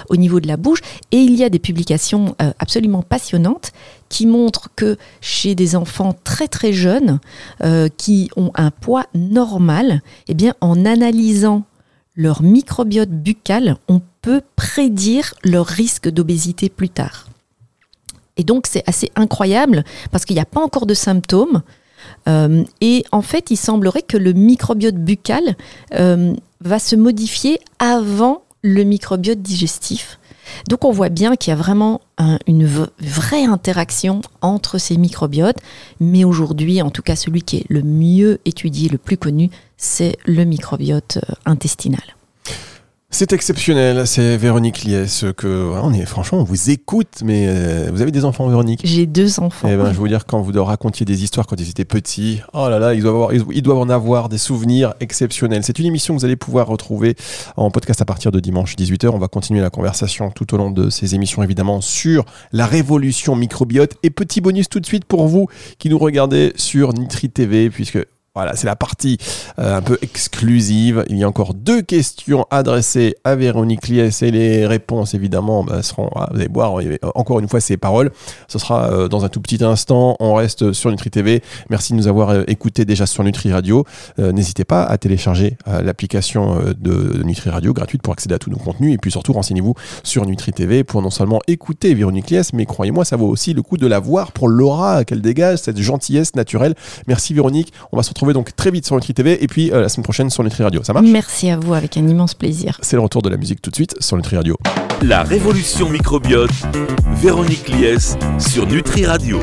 au 0.10 0.18
niveau 0.18 0.42
de 0.42 0.48
la 0.48 0.58
bouche. 0.58 0.82
Et 1.12 1.20
il 1.20 1.36
y 1.36 1.44
a 1.44 1.50
des 1.50 1.60
publications 1.60 2.36
euh, 2.42 2.52
absolument 2.60 3.02
passionnantes 3.02 3.72
qui 4.10 4.28
montrent 4.28 4.70
que 4.76 4.98
chez 5.22 5.56
des 5.56 5.78
enfants 5.78 6.14
très 6.26 6.48
très 6.48 6.74
jeunes 6.74 7.20
qui 7.98 8.30
ont 8.36 8.52
un 8.54 8.70
poids 8.70 9.06
normal, 9.16 10.02
eh 10.28 10.36
bien 10.36 10.54
en 10.62 10.86
analysant 10.86 11.64
leur 12.16 12.44
microbiote 12.44 13.10
buccal, 13.10 13.78
on 13.88 14.02
peut 14.22 14.42
prédire 14.56 15.34
leur 15.44 15.66
risque 15.66 16.10
d'obésité 16.10 16.70
plus 16.70 16.90
tard. 16.90 17.28
Et 18.38 18.44
donc 18.44 18.68
c'est 18.68 18.84
assez 18.88 19.12
incroyable 19.16 19.84
parce 20.12 20.26
qu'il 20.26 20.36
n'y 20.36 20.42
a 20.42 20.46
pas 20.46 20.62
encore 20.62 20.86
de 20.86 20.94
symptômes, 20.94 21.62
euh, 22.28 22.64
et 22.82 23.04
en 23.12 23.22
fait, 23.22 23.52
il 23.52 23.58
semblerait 23.58 24.02
que 24.02 24.18
le 24.18 24.34
microbiote 24.34 24.96
buccal 24.96 25.56
euh, 25.94 26.34
va 26.62 26.80
se 26.80 26.96
modifier 26.96 27.60
avant 27.80 28.44
le 28.62 28.84
microbiote 28.84 29.42
digestif. 29.42 30.20
Donc 30.70 30.86
on 30.86 30.92
voit 30.92 31.10
bien 31.10 31.36
qu'il 31.36 31.52
y 31.52 31.54
a 31.54 31.58
vraiment 31.58 32.02
une 32.48 32.66
vraie 33.00 33.46
interaction 33.46 34.22
entre 34.42 34.78
ces 34.78 34.98
microbiotes, 34.98 35.58
mais 36.00 36.24
aujourd'hui, 36.24 36.82
en 36.82 36.92
tout 36.92 37.02
cas 37.02 37.16
celui 37.16 37.42
qui 37.42 37.58
est 37.58 37.66
le 37.70 37.82
mieux 37.82 38.40
étudié, 38.46 38.90
le 38.90 38.98
plus 38.98 39.18
connu, 39.18 39.50
c'est 39.78 40.18
le 40.26 40.44
microbiote 40.44 41.18
euh, 41.18 41.34
intestinal. 41.46 42.04
C'est 43.18 43.32
exceptionnel, 43.32 44.06
c'est 44.06 44.36
Véronique 44.36 44.84
Liès 44.84 45.24
que 45.38 45.48
on 45.82 45.94
est 45.94 46.06
franchement 46.06 46.40
on 46.40 46.44
vous 46.44 46.70
écoute 46.70 47.22
mais 47.24 47.46
euh, 47.48 47.90
vous 47.90 48.02
avez 48.02 48.12
des 48.12 48.26
enfants 48.26 48.46
Véronique? 48.46 48.82
J'ai 48.84 49.06
deux 49.06 49.40
enfants. 49.40 49.70
Eh 49.72 49.78
ben, 49.78 49.86
je 49.86 49.92
vais 49.92 49.96
vous 49.96 50.08
dire 50.10 50.26
quand 50.26 50.42
vous 50.42 50.62
racontiez 50.62 51.06
des 51.06 51.24
histoires 51.24 51.48
quand 51.48 51.58
ils 51.58 51.70
étaient 51.70 51.86
petits, 51.86 52.42
oh 52.52 52.68
là 52.68 52.78
là, 52.78 52.94
ils 52.94 53.02
doivent, 53.02 53.16
avoir, 53.16 53.34
ils 53.34 53.62
doivent 53.62 53.78
en 53.78 53.88
avoir 53.88 54.28
des 54.28 54.38
souvenirs 54.38 54.96
exceptionnels. 55.00 55.64
C'est 55.64 55.80
une 55.80 55.86
émission 55.86 56.14
que 56.14 56.20
vous 56.20 56.26
allez 56.26 56.36
pouvoir 56.36 56.68
retrouver 56.68 57.16
en 57.56 57.72
podcast 57.72 58.02
à 58.02 58.06
partir 58.06 58.34
de 58.34 58.42
dimanche 58.42 58.76
18h. 58.76 59.08
On 59.08 59.18
va 59.18 59.30
continuer 59.30 59.62
la 59.62 59.70
conversation 59.70 60.30
tout 60.30 60.54
au 60.54 60.58
long 60.58 60.70
de 60.70 60.90
ces 60.90 61.16
émissions 61.16 61.42
évidemment 61.42 61.80
sur 61.80 62.26
la 62.52 62.66
révolution 62.66 63.38
microbiote 63.38 63.94
et 64.04 64.10
petit 64.10 64.42
bonus 64.42 64.68
tout 64.68 64.82
de 64.82 64.86
suite 64.86 65.06
pour 65.06 65.30
vous 65.30 65.48
qui 65.80 65.88
nous 65.88 66.00
regardez 66.00 66.52
sur 66.58 66.92
Nitri 66.92 67.30
TV 67.30 67.70
puisque 67.70 68.00
voilà, 68.36 68.56
c'est 68.56 68.68
la 68.68 68.76
partie 68.76 69.18
euh, 69.60 69.78
un 69.78 69.82
peu 69.82 69.98
exclusive. 70.02 71.06
Il 71.10 71.18
y 71.18 71.24
a 71.24 71.28
encore 71.28 71.54
deux 71.54 71.82
questions 71.82 72.46
adressées 72.52 73.16
à 73.24 73.36
Véronique 73.36 73.88
Liès 73.88 74.22
et 74.24 74.32
les 74.32 74.68
réponses, 74.68 75.14
évidemment, 75.14 75.64
bah, 75.64 75.82
seront, 75.82 76.10
ah, 76.16 76.28
vous 76.32 76.40
allez 76.40 76.50
voir, 76.54 76.74
encore 77.16 77.40
une 77.40 77.48
fois, 77.48 77.62
ces 77.62 77.78
paroles. 77.78 78.12
Ce 78.50 78.60
sera 78.60 78.92
euh, 78.92 79.08
dans 79.08 79.24
un 79.24 79.30
tout 79.30 79.40
petit 79.40 79.64
instant. 79.64 80.18
On 80.20 80.34
reste 80.34 80.74
sur 80.74 80.92
Nutri 80.92 81.10
TV. 81.10 81.42
Merci 81.70 81.94
de 81.94 81.98
nous 81.98 82.08
avoir 82.08 82.32
euh, 82.32 82.44
écoutés 82.48 82.84
déjà 82.84 83.06
sur 83.06 83.24
Nutri 83.24 83.54
Radio. 83.54 83.86
N'hésitez 84.18 84.66
pas 84.66 84.84
à 84.84 84.98
télécharger 84.98 85.58
l'application 85.66 86.60
de 86.78 87.22
Nutri 87.24 87.50
Radio 87.50 87.74
gratuite 87.74 88.02
pour 88.02 88.14
accéder 88.14 88.36
à 88.36 88.40
tous 88.40 88.50
nos 88.50 88.58
contenus. 88.58 88.94
Et 88.94 88.98
puis 88.98 89.12
surtout, 89.12 89.34
renseignez-vous 89.34 89.76
sur 90.04 90.26
Nutri 90.26 90.52
TV 90.52 90.84
pour 90.84 91.02
non 91.02 91.10
seulement 91.10 91.40
écouter 91.48 91.94
Véronique 91.94 92.30
Liès, 92.30 92.54
mais 92.54 92.66
croyez-moi, 92.66 93.06
ça 93.06 93.16
vaut 93.16 93.28
aussi 93.28 93.54
le 93.54 93.62
coup 93.62 93.78
de 93.78 93.88
la 93.88 94.00
voir 94.00 94.32
pour 94.32 94.48
l'aura 94.48 95.06
qu'elle 95.06 95.22
dégage, 95.22 95.60
cette 95.60 95.80
gentillesse 95.80 96.36
naturelle. 96.36 96.76
Merci 97.08 97.34
Véronique. 97.34 97.74
On 97.92 97.98
va 97.98 98.04
se 98.04 98.10
retrouver 98.10 98.25
retrouver 98.26 98.34
donc 98.34 98.56
très 98.56 98.72
vite 98.72 98.86
sur 98.86 98.96
Nutri 98.96 99.14
TV 99.14 99.44
et 99.44 99.48
puis 99.48 99.72
euh, 99.72 99.82
la 99.82 99.90
semaine 99.90 100.04
prochaine 100.04 100.30
sur 100.30 100.44
Nutri 100.44 100.64
Radio. 100.64 100.84
Ça 100.84 100.94
marche? 100.94 101.08
Merci 101.08 101.50
à 101.50 101.58
vous, 101.58 101.74
avec 101.74 101.98
un 101.98 102.08
immense 102.08 102.34
plaisir. 102.34 102.78
C'est 102.82 102.96
le 102.96 103.02
retour 103.02 103.22
de 103.22 103.30
la 103.30 103.38
musique 103.38 103.62
tout 103.62 103.70
de 103.70 103.76
suite 103.76 103.96
sur 104.00 104.18
Nutri 104.18 104.36
Radio. 104.36 104.58
La 105.02 105.24
révolution 105.24 105.90
microbiote, 105.90 106.52
Véronique 107.22 107.68
Lies 107.70 108.16
sur 108.40 108.66
Nutri 108.66 109.06
Radio. 109.06 109.34